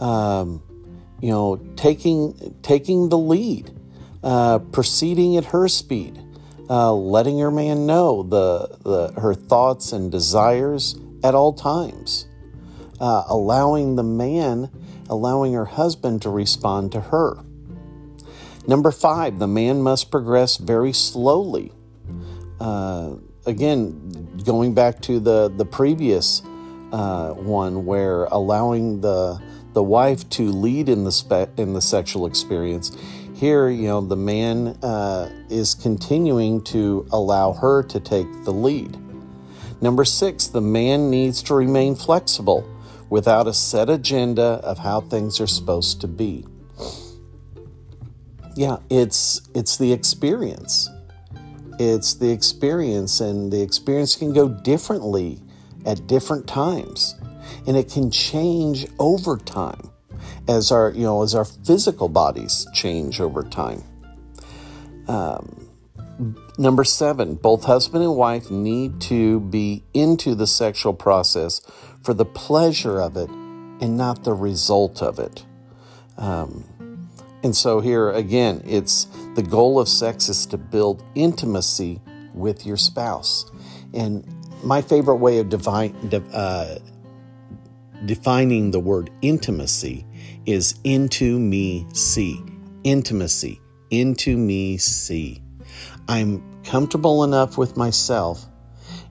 Um, 0.00 0.62
you 1.20 1.30
know, 1.30 1.56
taking 1.76 2.56
taking 2.62 3.08
the 3.10 3.18
lead, 3.18 3.70
uh, 4.22 4.58
proceeding 4.58 5.36
at 5.36 5.46
her 5.46 5.68
speed, 5.68 6.18
uh, 6.70 6.92
letting 6.94 7.38
her 7.38 7.50
man 7.50 7.86
know 7.86 8.22
the, 8.22 8.78
the 8.82 9.20
her 9.20 9.34
thoughts 9.34 9.92
and 9.92 10.10
desires 10.10 10.98
at 11.22 11.34
all 11.34 11.52
times, 11.52 12.26
uh, 13.00 13.24
allowing 13.28 13.96
the 13.96 14.02
man, 14.02 14.70
allowing 15.10 15.52
her 15.52 15.66
husband 15.66 16.22
to 16.22 16.30
respond 16.30 16.92
to 16.92 17.00
her. 17.00 17.36
Number 18.66 18.90
five, 18.90 19.38
the 19.38 19.48
man 19.48 19.82
must 19.82 20.10
progress 20.10 20.56
very 20.56 20.92
slowly. 20.92 21.72
Uh, 22.58 23.16
again, 23.46 24.40
going 24.44 24.72
back 24.72 25.02
to 25.02 25.20
the 25.20 25.50
the 25.54 25.66
previous 25.66 26.42
uh, 26.92 27.30
one, 27.32 27.84
where 27.86 28.24
allowing 28.24 29.00
the 29.00 29.40
the 29.72 29.82
wife 29.82 30.28
to 30.30 30.50
lead 30.50 30.88
in 30.88 31.04
the 31.04 31.12
spe- 31.12 31.56
in 31.56 31.74
the 31.74 31.80
sexual 31.80 32.26
experience. 32.26 32.96
Here, 33.34 33.68
you 33.70 33.88
know, 33.88 34.00
the 34.00 34.16
man 34.16 34.78
uh, 34.82 35.30
is 35.48 35.74
continuing 35.74 36.62
to 36.64 37.06
allow 37.10 37.52
her 37.54 37.82
to 37.84 37.98
take 37.98 38.26
the 38.44 38.52
lead. 38.52 38.98
Number 39.80 40.04
six, 40.04 40.48
the 40.48 40.60
man 40.60 41.08
needs 41.08 41.42
to 41.44 41.54
remain 41.54 41.94
flexible 41.94 42.68
without 43.08 43.46
a 43.46 43.54
set 43.54 43.88
agenda 43.88 44.60
of 44.62 44.78
how 44.78 45.00
things 45.00 45.40
are 45.40 45.46
supposed 45.46 46.00
to 46.02 46.08
be. 46.08 46.44
Yeah, 48.56 48.78
it's 48.90 49.40
it's 49.54 49.78
the 49.78 49.92
experience. 49.92 50.90
It's 51.78 52.14
the 52.14 52.30
experience, 52.30 53.20
and 53.20 53.50
the 53.50 53.62
experience 53.62 54.16
can 54.16 54.34
go 54.34 54.48
differently 54.48 55.40
at 55.86 56.06
different 56.06 56.46
times. 56.46 57.16
And 57.66 57.76
it 57.76 57.90
can 57.90 58.10
change 58.10 58.86
over 58.98 59.36
time 59.36 59.90
as 60.48 60.70
our 60.72 60.90
you 60.90 61.02
know 61.02 61.22
as 61.22 61.34
our 61.34 61.44
physical 61.44 62.08
bodies 62.08 62.66
change 62.74 63.20
over 63.20 63.42
time. 63.42 63.82
Um, 65.08 65.68
number 66.58 66.84
seven 66.84 67.34
both 67.34 67.64
husband 67.64 68.04
and 68.04 68.14
wife 68.16 68.50
need 68.50 69.00
to 69.02 69.40
be 69.40 69.82
into 69.94 70.34
the 70.34 70.46
sexual 70.46 70.92
process 70.92 71.60
for 72.02 72.14
the 72.14 72.24
pleasure 72.24 73.00
of 73.00 73.16
it 73.16 73.30
and 73.30 73.96
not 73.96 74.24
the 74.24 74.34
result 74.34 75.02
of 75.02 75.18
it. 75.18 75.44
Um, 76.18 77.08
and 77.42 77.56
so 77.56 77.80
here 77.80 78.10
again 78.10 78.62
it's 78.66 79.06
the 79.34 79.42
goal 79.42 79.78
of 79.78 79.88
sex 79.88 80.28
is 80.28 80.46
to 80.46 80.58
build 80.58 81.02
intimacy 81.14 82.00
with 82.34 82.66
your 82.66 82.76
spouse. 82.76 83.50
And 83.92 84.24
my 84.62 84.82
favorite 84.82 85.16
way 85.16 85.38
of 85.38 85.48
divine, 85.48 85.94
uh, 86.32 86.78
defining 88.06 88.70
the 88.70 88.80
word 88.80 89.10
intimacy 89.22 90.06
is 90.46 90.78
into 90.84 91.38
me 91.38 91.86
see. 91.92 92.42
Intimacy, 92.84 93.60
into 93.90 94.36
me 94.36 94.78
see. 94.78 95.42
I'm 96.08 96.62
comfortable 96.64 97.24
enough 97.24 97.58
with 97.58 97.76
myself 97.76 98.46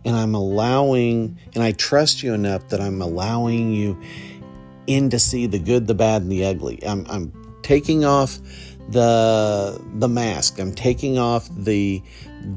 and 0.06 0.16
I'm 0.16 0.34
allowing, 0.34 1.38
and 1.54 1.64
I 1.64 1.72
trust 1.74 2.24
you 2.24 2.34
enough 2.34 2.70
that 2.70 2.80
I'm 2.80 3.02
allowing 3.02 3.74
you 3.74 4.00
in 4.88 5.10
to 5.10 5.20
see 5.20 5.46
the 5.46 5.60
good, 5.60 5.88
the 5.88 5.94
bad, 5.94 6.22
and 6.22 6.32
the 6.32 6.46
ugly. 6.46 6.80
I'm, 6.86 7.06
I'm 7.10 7.34
taking 7.62 8.06
off 8.06 8.40
the 8.90 9.80
the 9.96 10.08
mask. 10.08 10.60
I'm 10.60 10.74
taking 10.74 11.18
off 11.20 11.48
the 11.56 12.02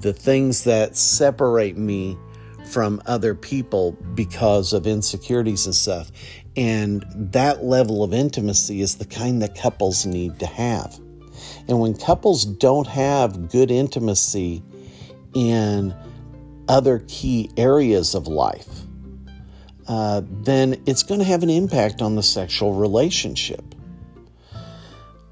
the 0.00 0.12
things 0.12 0.64
that 0.64 0.96
separate 0.96 1.76
me 1.76 2.16
from 2.72 3.02
other 3.04 3.34
people 3.34 3.92
because 4.14 4.72
of 4.72 4.86
insecurities 4.86 5.66
and 5.66 5.74
stuff. 5.74 6.10
And 6.56 7.04
that 7.32 7.62
level 7.62 8.02
of 8.02 8.14
intimacy 8.14 8.80
is 8.80 8.96
the 8.96 9.04
kind 9.04 9.42
that 9.42 9.54
couples 9.54 10.06
need 10.06 10.38
to 10.40 10.46
have. 10.46 10.98
And 11.68 11.80
when 11.80 11.94
couples 11.94 12.44
don't 12.44 12.86
have 12.86 13.50
good 13.50 13.70
intimacy 13.70 14.62
in 15.34 15.94
other 16.68 17.04
key 17.08 17.50
areas 17.56 18.14
of 18.14 18.26
life, 18.26 18.68
uh, 19.86 20.22
then 20.24 20.82
it's 20.86 21.02
going 21.02 21.20
to 21.20 21.26
have 21.26 21.42
an 21.42 21.50
impact 21.50 22.00
on 22.00 22.14
the 22.14 22.22
sexual 22.22 22.74
relationship. 22.74 23.74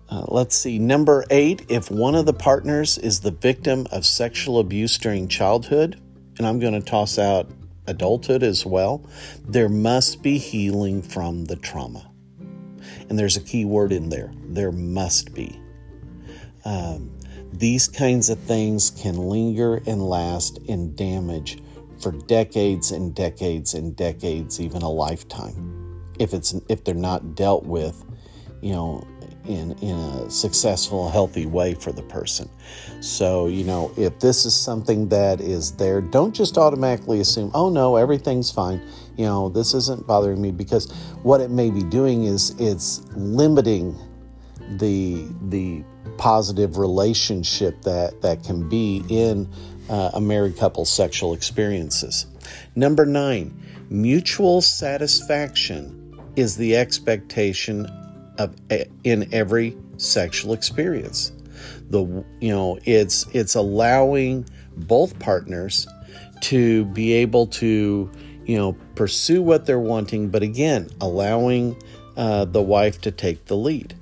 Uh, 0.08 0.24
let's 0.28 0.56
see. 0.56 0.78
Number 0.78 1.24
eight, 1.30 1.66
if 1.68 1.90
one 1.90 2.16
of 2.16 2.26
the 2.26 2.32
partners 2.32 2.98
is 2.98 3.20
the 3.20 3.30
victim 3.30 3.86
of 3.92 4.04
sexual 4.04 4.58
abuse 4.58 4.98
during 4.98 5.28
childhood, 5.28 6.00
and 6.40 6.46
I'm 6.46 6.58
going 6.58 6.72
to 6.72 6.80
toss 6.80 7.18
out 7.18 7.50
adulthood 7.86 8.42
as 8.42 8.64
well, 8.64 9.06
there 9.46 9.68
must 9.68 10.22
be 10.22 10.38
healing 10.38 11.02
from 11.02 11.44
the 11.44 11.56
trauma. 11.56 12.10
And 13.10 13.18
there's 13.18 13.36
a 13.36 13.42
key 13.42 13.66
word 13.66 13.92
in 13.92 14.08
there 14.08 14.32
there 14.46 14.72
must 14.72 15.34
be. 15.34 15.60
Um, 16.64 17.14
these 17.52 17.88
kinds 17.88 18.30
of 18.30 18.38
things 18.38 18.90
can 18.90 19.18
linger 19.18 19.82
and 19.86 20.02
last 20.02 20.60
and 20.66 20.96
damage 20.96 21.58
for 22.00 22.12
decades 22.12 22.90
and 22.90 23.14
decades 23.14 23.74
and 23.74 23.94
decades, 23.94 24.62
even 24.62 24.80
a 24.80 24.90
lifetime, 24.90 26.02
if 26.18 26.32
it's 26.32 26.54
if 26.70 26.84
they're 26.84 26.94
not 26.94 27.34
dealt 27.34 27.64
with, 27.66 28.02
you 28.62 28.72
know, 28.72 29.06
in, 29.46 29.72
in 29.80 29.96
a 29.96 30.30
successful, 30.30 31.10
healthy 31.10 31.46
way 31.46 31.74
for 31.74 31.92
the 31.92 32.02
person. 32.02 32.48
So, 33.00 33.46
you 33.46 33.64
know, 33.64 33.92
if 33.96 34.18
this 34.20 34.44
is 34.44 34.54
something 34.54 35.08
that 35.08 35.40
is 35.40 35.72
there, 35.72 36.00
don't 36.00 36.34
just 36.34 36.58
automatically 36.58 37.20
assume, 37.20 37.50
oh 37.54 37.70
no, 37.70 37.96
everything's 37.96 38.50
fine. 38.50 38.80
You 39.16 39.26
know, 39.26 39.48
this 39.48 39.74
isn't 39.74 40.06
bothering 40.06 40.40
me 40.40 40.50
because 40.50 40.92
what 41.22 41.40
it 41.40 41.50
may 41.50 41.70
be 41.70 41.82
doing 41.82 42.24
is 42.24 42.50
it's 42.58 43.04
limiting 43.16 43.96
the 44.78 45.26
the 45.48 45.82
positive 46.16 46.78
relationship 46.78 47.82
that 47.82 48.22
that 48.22 48.44
can 48.44 48.68
be 48.68 49.02
in 49.08 49.48
uh, 49.88 50.10
a 50.14 50.20
married 50.20 50.56
couple's 50.56 50.90
sexual 50.90 51.34
experiences. 51.34 52.26
Number 52.76 53.04
nine, 53.04 53.60
mutual 53.88 54.60
satisfaction 54.60 55.96
is 56.36 56.56
the 56.56 56.76
expectation 56.76 57.86
of 58.40 58.56
in 59.04 59.28
every 59.32 59.76
sexual 59.96 60.52
experience. 60.52 61.32
The 61.90 62.24
you 62.40 62.50
know 62.50 62.78
it's 62.84 63.26
it's 63.32 63.54
allowing 63.54 64.46
both 64.76 65.18
partners 65.18 65.86
to 66.42 66.86
be 66.86 67.12
able 67.12 67.46
to 67.48 68.10
you 68.46 68.56
know 68.56 68.76
pursue 68.94 69.42
what 69.42 69.66
they're 69.66 69.78
wanting, 69.78 70.28
but 70.30 70.42
again 70.42 70.88
allowing 71.00 71.76
uh, 72.16 72.46
the 72.46 72.62
wife 72.62 73.00
to 73.02 73.10
take 73.10 73.46
the 73.46 73.56
lead. 73.56 73.94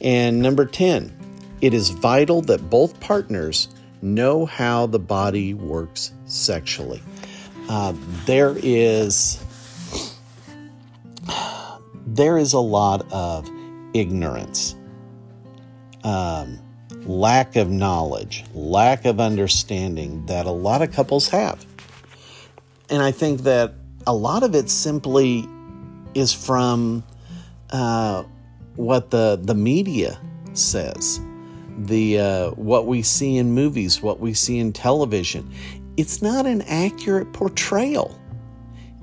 And 0.00 0.40
number 0.40 0.66
ten, 0.66 1.16
it 1.60 1.72
is 1.72 1.90
vital 1.90 2.42
that 2.42 2.68
both 2.68 3.00
partners 3.00 3.68
know 4.02 4.44
how 4.44 4.86
the 4.86 4.98
body 4.98 5.54
works 5.54 6.12
sexually. 6.26 7.00
Uh, 7.68 7.94
there 8.26 8.56
is 8.58 9.42
there 12.14 12.36
is 12.36 12.52
a 12.52 12.60
lot 12.60 13.10
of 13.10 13.50
ignorance, 13.94 14.76
um, 16.04 16.58
lack 17.06 17.56
of 17.56 17.70
knowledge, 17.70 18.44
lack 18.54 19.06
of 19.06 19.18
understanding 19.18 20.24
that 20.26 20.44
a 20.44 20.50
lot 20.50 20.82
of 20.82 20.92
couples 20.92 21.28
have. 21.28 21.64
And 22.90 23.02
I 23.02 23.12
think 23.12 23.42
that 23.42 23.72
a 24.06 24.14
lot 24.14 24.42
of 24.42 24.54
it 24.54 24.68
simply 24.68 25.46
is 26.14 26.34
from 26.34 27.02
uh, 27.70 28.24
what 28.76 29.10
the, 29.10 29.40
the 29.40 29.54
media 29.54 30.20
says, 30.52 31.18
the 31.78 32.18
uh, 32.18 32.50
what 32.50 32.86
we 32.86 33.00
see 33.00 33.38
in 33.38 33.52
movies, 33.52 34.02
what 34.02 34.20
we 34.20 34.34
see 34.34 34.58
in 34.58 34.74
television. 34.74 35.50
It's 35.96 36.20
not 36.20 36.44
an 36.44 36.60
accurate 36.62 37.32
portrayal. 37.32 38.18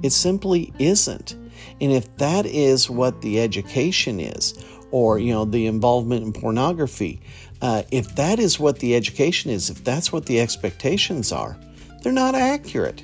It 0.04 0.12
simply 0.12 0.72
isn't. 0.78 1.39
And 1.82 1.92
if 1.92 2.16
that 2.18 2.46
is 2.46 2.90
what 2.90 3.22
the 3.22 3.40
education 3.40 4.20
is, 4.20 4.54
or 4.92 5.20
you 5.20 5.32
know 5.32 5.46
the 5.46 5.68
involvement 5.68 6.24
in 6.24 6.34
pornography, 6.34 7.22
uh, 7.62 7.84
if 7.92 8.16
that 8.16 8.40
is 8.40 8.60
what 8.60 8.80
the 8.80 8.96
education 8.96 9.52
is, 9.52 9.70
if 9.70 9.84
that's 9.84 10.12
what 10.12 10.26
the 10.26 10.40
expectations 10.40 11.32
are, 11.32 11.58
they're 12.02 12.14
not 12.14 12.36
accurate. 12.36 13.04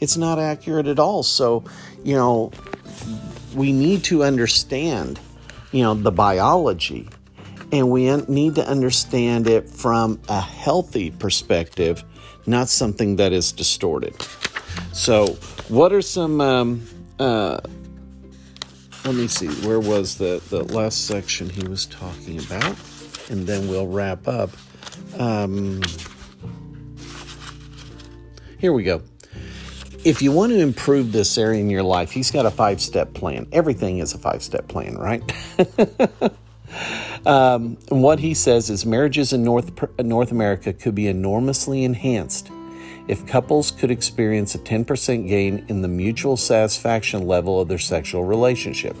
It's 0.00 0.16
not 0.16 0.38
accurate 0.38 0.86
at 0.86 0.98
all. 0.98 1.22
So, 1.22 1.64
you 2.04 2.14
know, 2.14 2.52
we 3.54 3.72
need 3.72 4.04
to 4.04 4.22
understand, 4.22 5.18
you 5.72 5.82
know, 5.82 5.94
the 5.94 6.12
biology, 6.12 7.08
and 7.72 7.90
we 7.90 8.14
need 8.28 8.54
to 8.56 8.66
understand 8.66 9.46
it 9.46 9.68
from 9.68 10.20
a 10.28 10.40
healthy 10.40 11.10
perspective, 11.10 12.04
not 12.46 12.68
something 12.68 13.16
that 13.16 13.32
is 13.32 13.52
distorted. 13.52 14.14
So, 14.92 15.36
what 15.68 15.92
are 15.92 16.02
some 16.02 16.40
um, 16.40 16.86
uh, 17.18 17.60
let 19.04 19.14
me 19.14 19.26
see, 19.26 19.48
where 19.66 19.80
was 19.80 20.18
the, 20.18 20.42
the 20.50 20.64
last 20.64 21.06
section 21.06 21.48
he 21.48 21.66
was 21.66 21.86
talking 21.86 22.38
about? 22.38 22.76
And 23.30 23.46
then 23.46 23.68
we'll 23.68 23.86
wrap 23.86 24.26
up. 24.28 24.50
Um, 25.18 25.82
Here 28.58 28.72
we 28.72 28.82
go. 28.82 29.02
If 30.04 30.20
you 30.20 30.32
want 30.32 30.52
to 30.52 30.58
improve 30.58 31.12
this 31.12 31.38
area 31.38 31.60
in 31.60 31.70
your 31.70 31.84
life, 31.84 32.10
he's 32.10 32.30
got 32.30 32.44
a 32.44 32.50
five 32.50 32.80
step 32.80 33.14
plan. 33.14 33.46
Everything 33.52 33.98
is 33.98 34.14
a 34.14 34.18
five 34.18 34.42
step 34.42 34.66
plan, 34.68 34.96
right? 34.96 35.22
um, 37.26 37.76
what 37.88 38.18
he 38.18 38.34
says 38.34 38.68
is 38.68 38.84
marriages 38.84 39.32
in 39.32 39.44
North, 39.44 39.70
North 40.00 40.32
America 40.32 40.72
could 40.72 40.94
be 40.94 41.06
enormously 41.06 41.84
enhanced 41.84 42.50
if 43.08 43.26
couples 43.26 43.70
could 43.70 43.90
experience 43.90 44.54
a 44.54 44.58
10% 44.58 45.26
gain 45.26 45.64
in 45.68 45.82
the 45.82 45.88
mutual 45.88 46.36
satisfaction 46.36 47.26
level 47.26 47.60
of 47.60 47.68
their 47.68 47.78
sexual 47.78 48.24
relationship. 48.24 48.96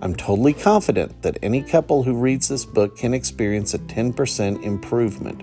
I'm 0.00 0.14
totally 0.14 0.52
confident 0.52 1.22
that 1.22 1.38
any 1.42 1.62
couple 1.62 2.02
who 2.02 2.14
reads 2.14 2.48
this 2.48 2.64
book 2.64 2.96
can 2.96 3.14
experience 3.14 3.74
a 3.74 3.78
10% 3.78 4.62
improvement 4.62 5.42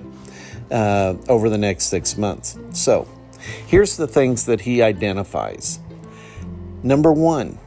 uh, 0.71 1.15
over 1.29 1.49
the 1.49 1.57
next 1.57 1.85
six 1.85 2.17
months. 2.17 2.57
So, 2.71 3.07
here's 3.67 3.97
the 3.97 4.07
things 4.07 4.45
that 4.45 4.61
he 4.61 4.81
identifies. 4.81 5.79
Number 6.81 7.11
one, 7.11 7.59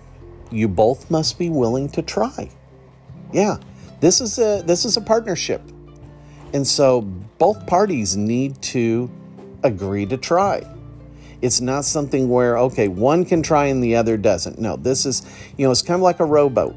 you 0.50 0.68
both 0.68 1.10
must 1.10 1.38
be 1.38 1.50
willing 1.50 1.88
to 1.90 2.02
try. 2.02 2.50
Yeah, 3.32 3.58
this 4.00 4.20
is 4.20 4.38
a 4.38 4.62
this 4.64 4.84
is 4.84 4.96
a 4.96 5.00
partnership, 5.00 5.62
and 6.52 6.66
so 6.66 7.02
both 7.38 7.66
parties 7.66 8.16
need 8.16 8.60
to 8.62 9.10
agree 9.66 10.07
to 10.07 10.16
try. 10.16 10.66
It's 11.42 11.61
not 11.61 11.85
something 11.85 12.29
where, 12.29 12.59
okay, 12.59 12.88
one 12.88 13.24
can 13.24 13.42
try 13.42 13.66
and 13.66 13.83
the 13.83 13.96
other 13.96 14.16
doesn't. 14.16 14.59
No, 14.59 14.76
this 14.76 15.05
is, 15.05 15.22
you 15.57 15.66
know, 15.66 15.70
it's 15.70 15.83
kind 15.83 15.96
of 15.96 16.02
like 16.02 16.20
a 16.20 16.24
rowboat. 16.24 16.74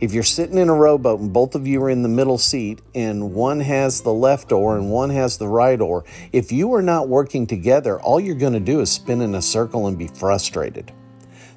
If 0.00 0.14
you're 0.14 0.22
sitting 0.22 0.56
in 0.56 0.70
a 0.70 0.74
rowboat 0.74 1.20
and 1.20 1.32
both 1.32 1.54
of 1.54 1.66
you 1.66 1.82
are 1.82 1.90
in 1.90 2.02
the 2.02 2.08
middle 2.08 2.38
seat 2.38 2.80
and 2.94 3.34
one 3.34 3.60
has 3.60 4.00
the 4.00 4.14
left 4.14 4.50
oar 4.50 4.76
and 4.76 4.90
one 4.90 5.10
has 5.10 5.36
the 5.36 5.48
right 5.48 5.78
oar, 5.78 6.04
if 6.32 6.50
you 6.50 6.72
are 6.72 6.80
not 6.80 7.08
working 7.08 7.46
together, 7.46 8.00
all 8.00 8.18
you're 8.18 8.34
going 8.34 8.54
to 8.54 8.60
do 8.60 8.80
is 8.80 8.90
spin 8.90 9.20
in 9.20 9.34
a 9.34 9.42
circle 9.42 9.86
and 9.86 9.98
be 9.98 10.06
frustrated. 10.06 10.92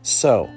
So, 0.01 0.49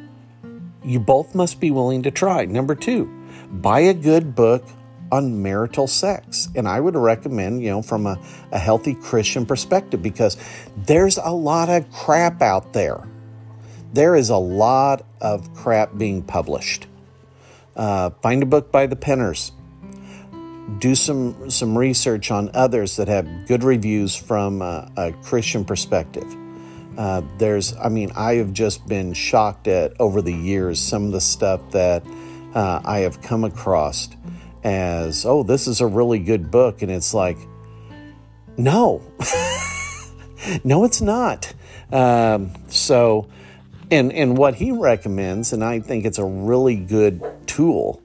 you 0.83 0.99
both 0.99 1.35
must 1.35 1.61
be 1.61 1.71
willing 1.71 2.03
to 2.03 2.11
try. 2.11 2.45
Number 2.47 2.75
two, 2.75 3.07
buy 3.53 3.81
a 3.81 3.95
good 3.95 4.35
book 4.35 4.65
on 5.13 5.43
marital 5.43 5.87
sex. 5.87 6.49
And 6.55 6.69
I 6.69 6.81
would 6.81 6.97
recommend, 6.97 7.63
you 7.63 7.71
know, 7.71 7.83
from 7.83 8.07
a, 8.07 8.19
a 8.53 8.59
healthy 8.59 8.95
Christian 8.95 9.47
perspective, 9.47 10.03
because 10.03 10.37
there's 10.77 11.19
a 11.19 11.31
lot 11.31 11.69
of 11.69 11.91
crap 11.91 12.43
out 12.43 12.73
there. 12.73 13.07
There 13.93 14.17
is 14.17 14.31
a 14.31 14.37
lot 14.37 15.07
of 15.21 15.55
crap 15.55 15.97
being 15.97 16.23
published. 16.23 16.87
Uh, 17.75 18.11
find 18.23 18.43
a 18.43 18.47
book 18.47 18.73
by 18.73 18.87
the 18.87 18.97
Penners. 18.97 19.53
Do 20.79 20.95
some 20.95 21.49
some 21.49 21.79
research 21.79 22.31
on 22.31 22.51
others 22.53 22.97
that 22.97 23.07
have 23.07 23.47
good 23.47 23.63
reviews 23.63 24.17
from 24.17 24.61
a, 24.61 24.91
a 24.97 25.13
Christian 25.13 25.65
perspective. 25.65 26.27
Uh, 26.99 27.23
there's, 27.39 27.77
I 27.77 27.89
mean, 27.89 28.11
I 28.17 28.35
have 28.37 28.53
just 28.53 28.87
been 28.89 29.13
shocked 29.13 29.69
at 29.69 29.93
over 30.01 30.23
the 30.23 30.33
years 30.33 30.81
some 30.81 31.07
of 31.07 31.13
the 31.13 31.21
stuff 31.21 31.61
that 31.71 32.03
uh, 32.55 32.81
I 32.85 33.01
have 33.01 33.21
come 33.21 33.45
across 33.45 34.09
as, 34.67 35.25
oh, 35.25 35.45
this 35.45 35.69
is 35.69 35.81
a 35.81 35.87
really 35.87 36.19
good 36.19 36.51
book. 36.51 36.83
And 36.83 36.91
it's 36.91 37.15
like, 37.15 37.39
no, 38.57 39.01
no, 40.65 40.85
it's 40.85 41.01
not. 41.01 41.55
Um, 41.93 42.51
so, 42.67 43.29
and, 43.93 44.13
and 44.13 44.37
what 44.37 44.57
he 44.57 44.73
recommends, 44.73 45.53
and 45.53 45.63
I 45.63 45.79
think 45.79 46.05
it's 46.05 46.19
a 46.19 46.25
really 46.25 46.75
good 46.75 47.23
tool, 47.47 48.03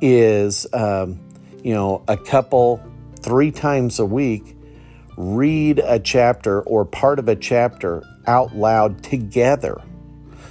is, 0.00 0.68
um, 0.72 1.18
you 1.64 1.74
know, 1.74 2.04
a 2.06 2.16
couple 2.16 2.80
three 3.20 3.50
times 3.50 3.98
a 3.98 4.06
week 4.06 4.56
read 5.16 5.80
a 5.80 5.98
chapter 5.98 6.62
or 6.62 6.84
part 6.84 7.18
of 7.18 7.28
a 7.28 7.34
chapter 7.34 8.04
out 8.28 8.54
loud 8.54 9.02
together 9.02 9.82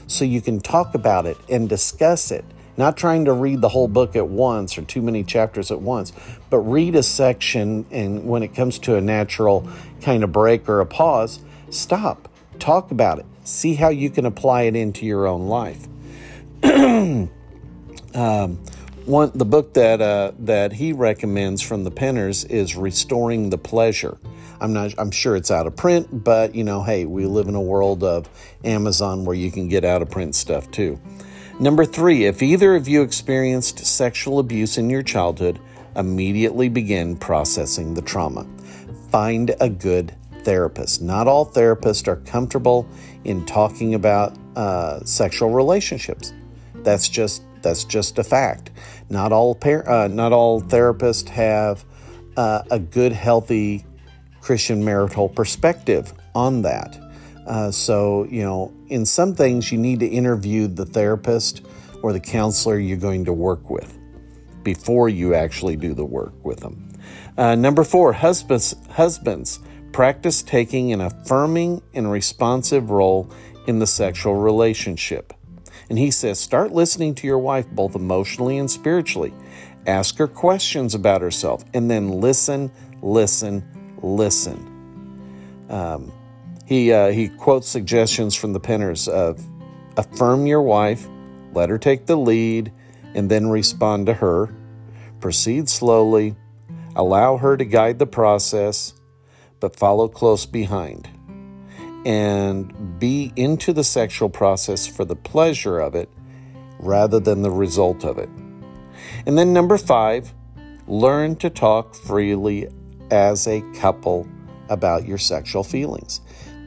so 0.08 0.26
you 0.26 0.42
can 0.42 0.60
talk 0.60 0.94
about 0.94 1.26
it 1.26 1.38
and 1.50 1.70
discuss 1.70 2.32
it 2.32 2.44
not 2.78 2.98
trying 2.98 3.26
to 3.26 3.34
read 3.34 3.62
the 3.62 3.70
whole 3.70 3.88
book 3.88 4.16
at 4.16 4.28
once 4.28 4.78
or 4.78 4.82
too 4.82 5.02
many 5.02 5.24
chapters 5.24 5.72
at 5.72 5.82
once, 5.82 6.12
but 6.50 6.60
read 6.60 6.96
a 6.96 7.04
section 7.04 7.86
and 7.92 8.26
when 8.26 8.44
it 8.44 8.56
comes 8.56 8.80
to 8.80 8.96
a 8.96 9.02
natural 9.02 9.68
kind 10.02 10.24
of 10.24 10.32
break 10.32 10.68
or 10.68 10.80
a 10.80 10.86
pause, 10.86 11.40
stop, 11.70 12.30
talk 12.60 12.92
about 12.92 13.20
it, 13.20 13.26
see 13.44 13.76
how 13.76 13.90
you 13.90 14.10
can 14.10 14.26
apply 14.26 14.64
it 14.64 14.76
into 14.76 15.06
your 15.06 15.28
own 15.28 15.48
life. 15.48 15.88
um, 16.64 17.30
one 19.06 19.32
the 19.36 19.46
book 19.46 19.74
that 19.74 20.02
uh, 20.02 20.32
that 20.40 20.74
he 20.74 20.94
recommends 20.94 21.62
from 21.62 21.84
the 21.84 21.92
Penners 21.92 22.50
is 22.50 22.76
Restoring 22.76 23.50
the 23.50 23.58
Pleasure. 23.58 24.18
I'm 24.62 24.72
not 24.72 24.94
I'm 24.98 25.12
sure 25.12 25.36
it's 25.36 25.52
out 25.52 25.68
of 25.68 25.76
print, 25.76 26.24
but 26.24 26.56
you 26.56 26.64
know, 26.64 26.84
hey, 26.84 27.04
we 27.06 27.26
live 27.26 27.50
in 27.50 27.56
a 27.56 27.62
world 27.62 28.02
of 28.04 28.30
Amazon 28.64 29.26
where 29.26 29.36
you 29.36 29.52
can 29.52 29.68
get 29.68 29.84
out 29.84 30.02
of 30.02 30.10
print 30.10 30.36
stuff 30.36 30.72
too. 30.72 31.02
Number 31.60 31.86
three, 31.86 32.26
if 32.26 32.42
either 32.42 32.76
of 32.76 32.88
you 32.88 33.04
experienced 33.04 33.86
sexual 33.86 34.40
abuse 34.40 34.78
in 34.78 34.90
your 34.90 35.04
childhood, 35.04 35.60
immediately 35.96 36.68
begin 36.68 37.16
processing 37.16 37.94
the 37.94 38.02
trauma. 38.02 38.48
Find 39.12 39.56
a 39.60 39.70
good 39.70 40.16
therapist. 40.44 41.02
Not 41.02 41.28
all 41.28 41.46
therapists 41.46 42.08
are 42.08 42.16
comfortable 42.18 42.88
in 43.24 43.46
talking 43.46 43.94
about 43.94 44.36
uh, 44.56 45.04
sexual 45.06 45.52
relationships. 45.52 46.34
That's 46.76 47.08
just 47.08 47.44
that's 47.62 47.86
just 47.86 48.20
a 48.20 48.24
fact. 48.24 48.72
Not 49.10 49.32
all 49.32 49.56
par- 49.56 49.90
uh, 49.90 50.08
not 50.08 50.34
all 50.34 50.62
therapists 50.62 51.30
have 51.30 51.86
uh, 52.36 52.64
a 52.72 52.80
good, 52.80 53.12
healthy 53.12 53.86
Christian 54.42 54.84
marital 54.84 55.30
perspective 55.30 56.14
on 56.36 56.64
that. 56.64 57.00
Uh, 57.46 57.72
so, 57.72 58.26
you 58.26 58.44
know, 58.44 58.74
in 58.88 59.06
some 59.06 59.36
things, 59.36 59.72
you 59.72 59.78
need 59.78 60.00
to 60.00 60.08
interview 60.08 60.68
the 60.68 60.86
therapist 60.86 61.66
or 62.02 62.14
the 62.14 62.20
counselor 62.20 62.80
you're 62.80 62.98
going 62.98 63.26
to 63.26 63.34
work 63.34 63.70
with 63.70 63.98
before 64.64 65.10
you 65.10 65.34
actually 65.34 65.76
do 65.76 65.94
the 65.94 66.06
work 66.06 66.34
with 66.44 66.60
them. 66.60 66.90
Uh, 67.38 67.56
number 67.56 67.84
four, 67.84 68.14
husbands, 68.14 68.76
husbands, 68.92 69.60
practice 69.92 70.42
taking 70.42 70.94
an 70.94 71.02
affirming 71.02 71.82
and 71.94 72.12
responsive 72.12 72.90
role 72.90 73.30
in 73.68 73.80
the 73.80 73.88
sexual 73.88 74.36
relationship. 74.36 75.34
And 75.90 76.00
he 76.00 76.12
says, 76.12 76.40
start 76.40 76.72
listening 76.72 77.14
to 77.16 77.28
your 77.28 77.40
wife 77.40 77.68
both 77.72 77.96
emotionally 77.96 78.58
and 78.58 78.72
spiritually. 78.72 79.34
Ask 79.86 80.18
her 80.18 80.28
questions 80.28 80.96
about 80.96 81.22
herself 81.22 81.66
and 81.74 81.92
then 81.92 82.10
listen, 82.10 82.72
listen, 83.02 83.64
listen. 84.02 84.70
Um, 85.70 86.12
he, 86.66 86.92
uh, 86.92 87.12
he 87.12 87.30
quotes 87.30 87.68
suggestions 87.68 88.36
from 88.36 88.54
the 88.54 88.60
Penners 88.60 89.08
of 89.08 89.44
affirm 89.98 90.46
your 90.46 90.62
wife, 90.62 91.08
let 91.54 91.70
her 91.70 91.78
take 91.78 92.06
the 92.06 92.16
lead, 92.16 92.72
and 93.14 93.30
then 93.30 93.50
respond 93.50 94.08
to 94.08 94.14
her. 94.14 94.56
Proceed 95.20 95.70
slowly, 95.70 96.36
allow 96.96 97.38
her 97.38 97.58
to 97.58 97.66
guide 97.66 98.00
the 98.00 98.08
process, 98.08 98.94
but 99.60 99.76
follow 99.76 100.08
close 100.08 100.46
behind. 100.46 101.10
And 102.06 103.00
be 103.00 103.32
into 103.36 103.72
the 103.72 103.84
sexual 103.84 104.30
process 104.30 104.86
for 104.86 105.06
the 105.06 105.16
pleasure 105.16 105.80
of 105.80 105.96
it 105.96 106.10
rather 106.80 107.20
than 107.20 107.42
the 107.42 107.52
result 107.52 108.04
of 108.04 108.18
it. 108.18 108.30
And 109.26 109.38
then, 109.38 109.54
number 109.54 109.78
five, 109.78 110.34
learn 110.88 111.36
to 111.38 111.50
talk 111.50 111.96
freely 111.96 112.68
as 113.10 113.48
a 113.48 113.62
couple 113.76 114.28
about 114.70 115.08
your 115.08 115.18
sexual 115.18 115.64
feelings. 115.64 116.20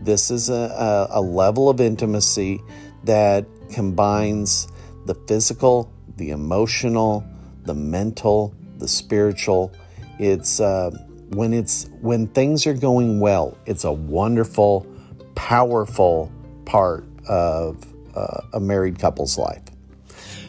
This 0.02 0.30
is 0.30 0.48
a, 0.48 1.08
a, 1.10 1.20
level 1.20 1.68
of 1.68 1.80
intimacy 1.80 2.62
that 3.04 3.46
combines 3.72 4.68
the 5.06 5.14
physical, 5.14 5.92
the 6.16 6.30
emotional, 6.30 7.24
the 7.64 7.74
mental, 7.74 8.54
the 8.78 8.88
spiritual. 8.88 9.72
It's 10.18 10.60
uh, 10.60 10.90
when 11.30 11.52
it's 11.52 11.88
when 12.00 12.28
things 12.28 12.66
are 12.66 12.74
going 12.74 13.20
well. 13.20 13.56
It's 13.66 13.84
a 13.84 13.92
wonderful, 13.92 14.86
powerful 15.34 16.30
part 16.64 17.04
of 17.28 17.84
uh, 18.14 18.40
a 18.54 18.60
married 18.60 18.98
couple's 18.98 19.38
life. 19.38 19.62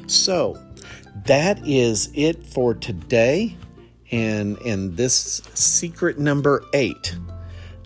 So 0.07 0.62
that 1.25 1.60
is 1.65 2.10
it 2.13 2.45
for 2.45 2.73
today, 2.73 3.57
and 4.12 4.57
and 4.60 4.95
this 4.95 5.41
secret 5.53 6.19
number 6.19 6.63
eight. 6.73 7.15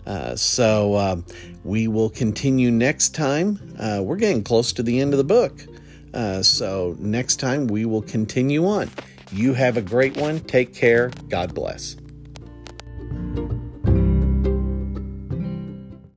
Uh, 0.06 0.34
so 0.34 0.94
uh, 0.94 1.16
we 1.64 1.88
will 1.88 2.10
continue 2.10 2.70
next 2.70 3.14
time. 3.14 3.74
Uh, 3.78 4.00
we're 4.02 4.16
getting 4.16 4.42
close 4.42 4.72
to 4.74 4.82
the 4.82 5.00
end 5.00 5.14
of 5.14 5.18
the 5.18 5.24
book. 5.24 5.66
Uh, 6.12 6.42
so 6.42 6.96
next 6.98 7.36
time 7.36 7.66
we 7.66 7.84
will 7.84 8.02
continue 8.02 8.66
on. 8.66 8.90
You 9.32 9.54
have 9.54 9.76
a 9.76 9.82
great 9.82 10.16
one. 10.16 10.40
Take 10.40 10.74
care. 10.74 11.10
God 11.28 11.54
bless. 11.54 11.96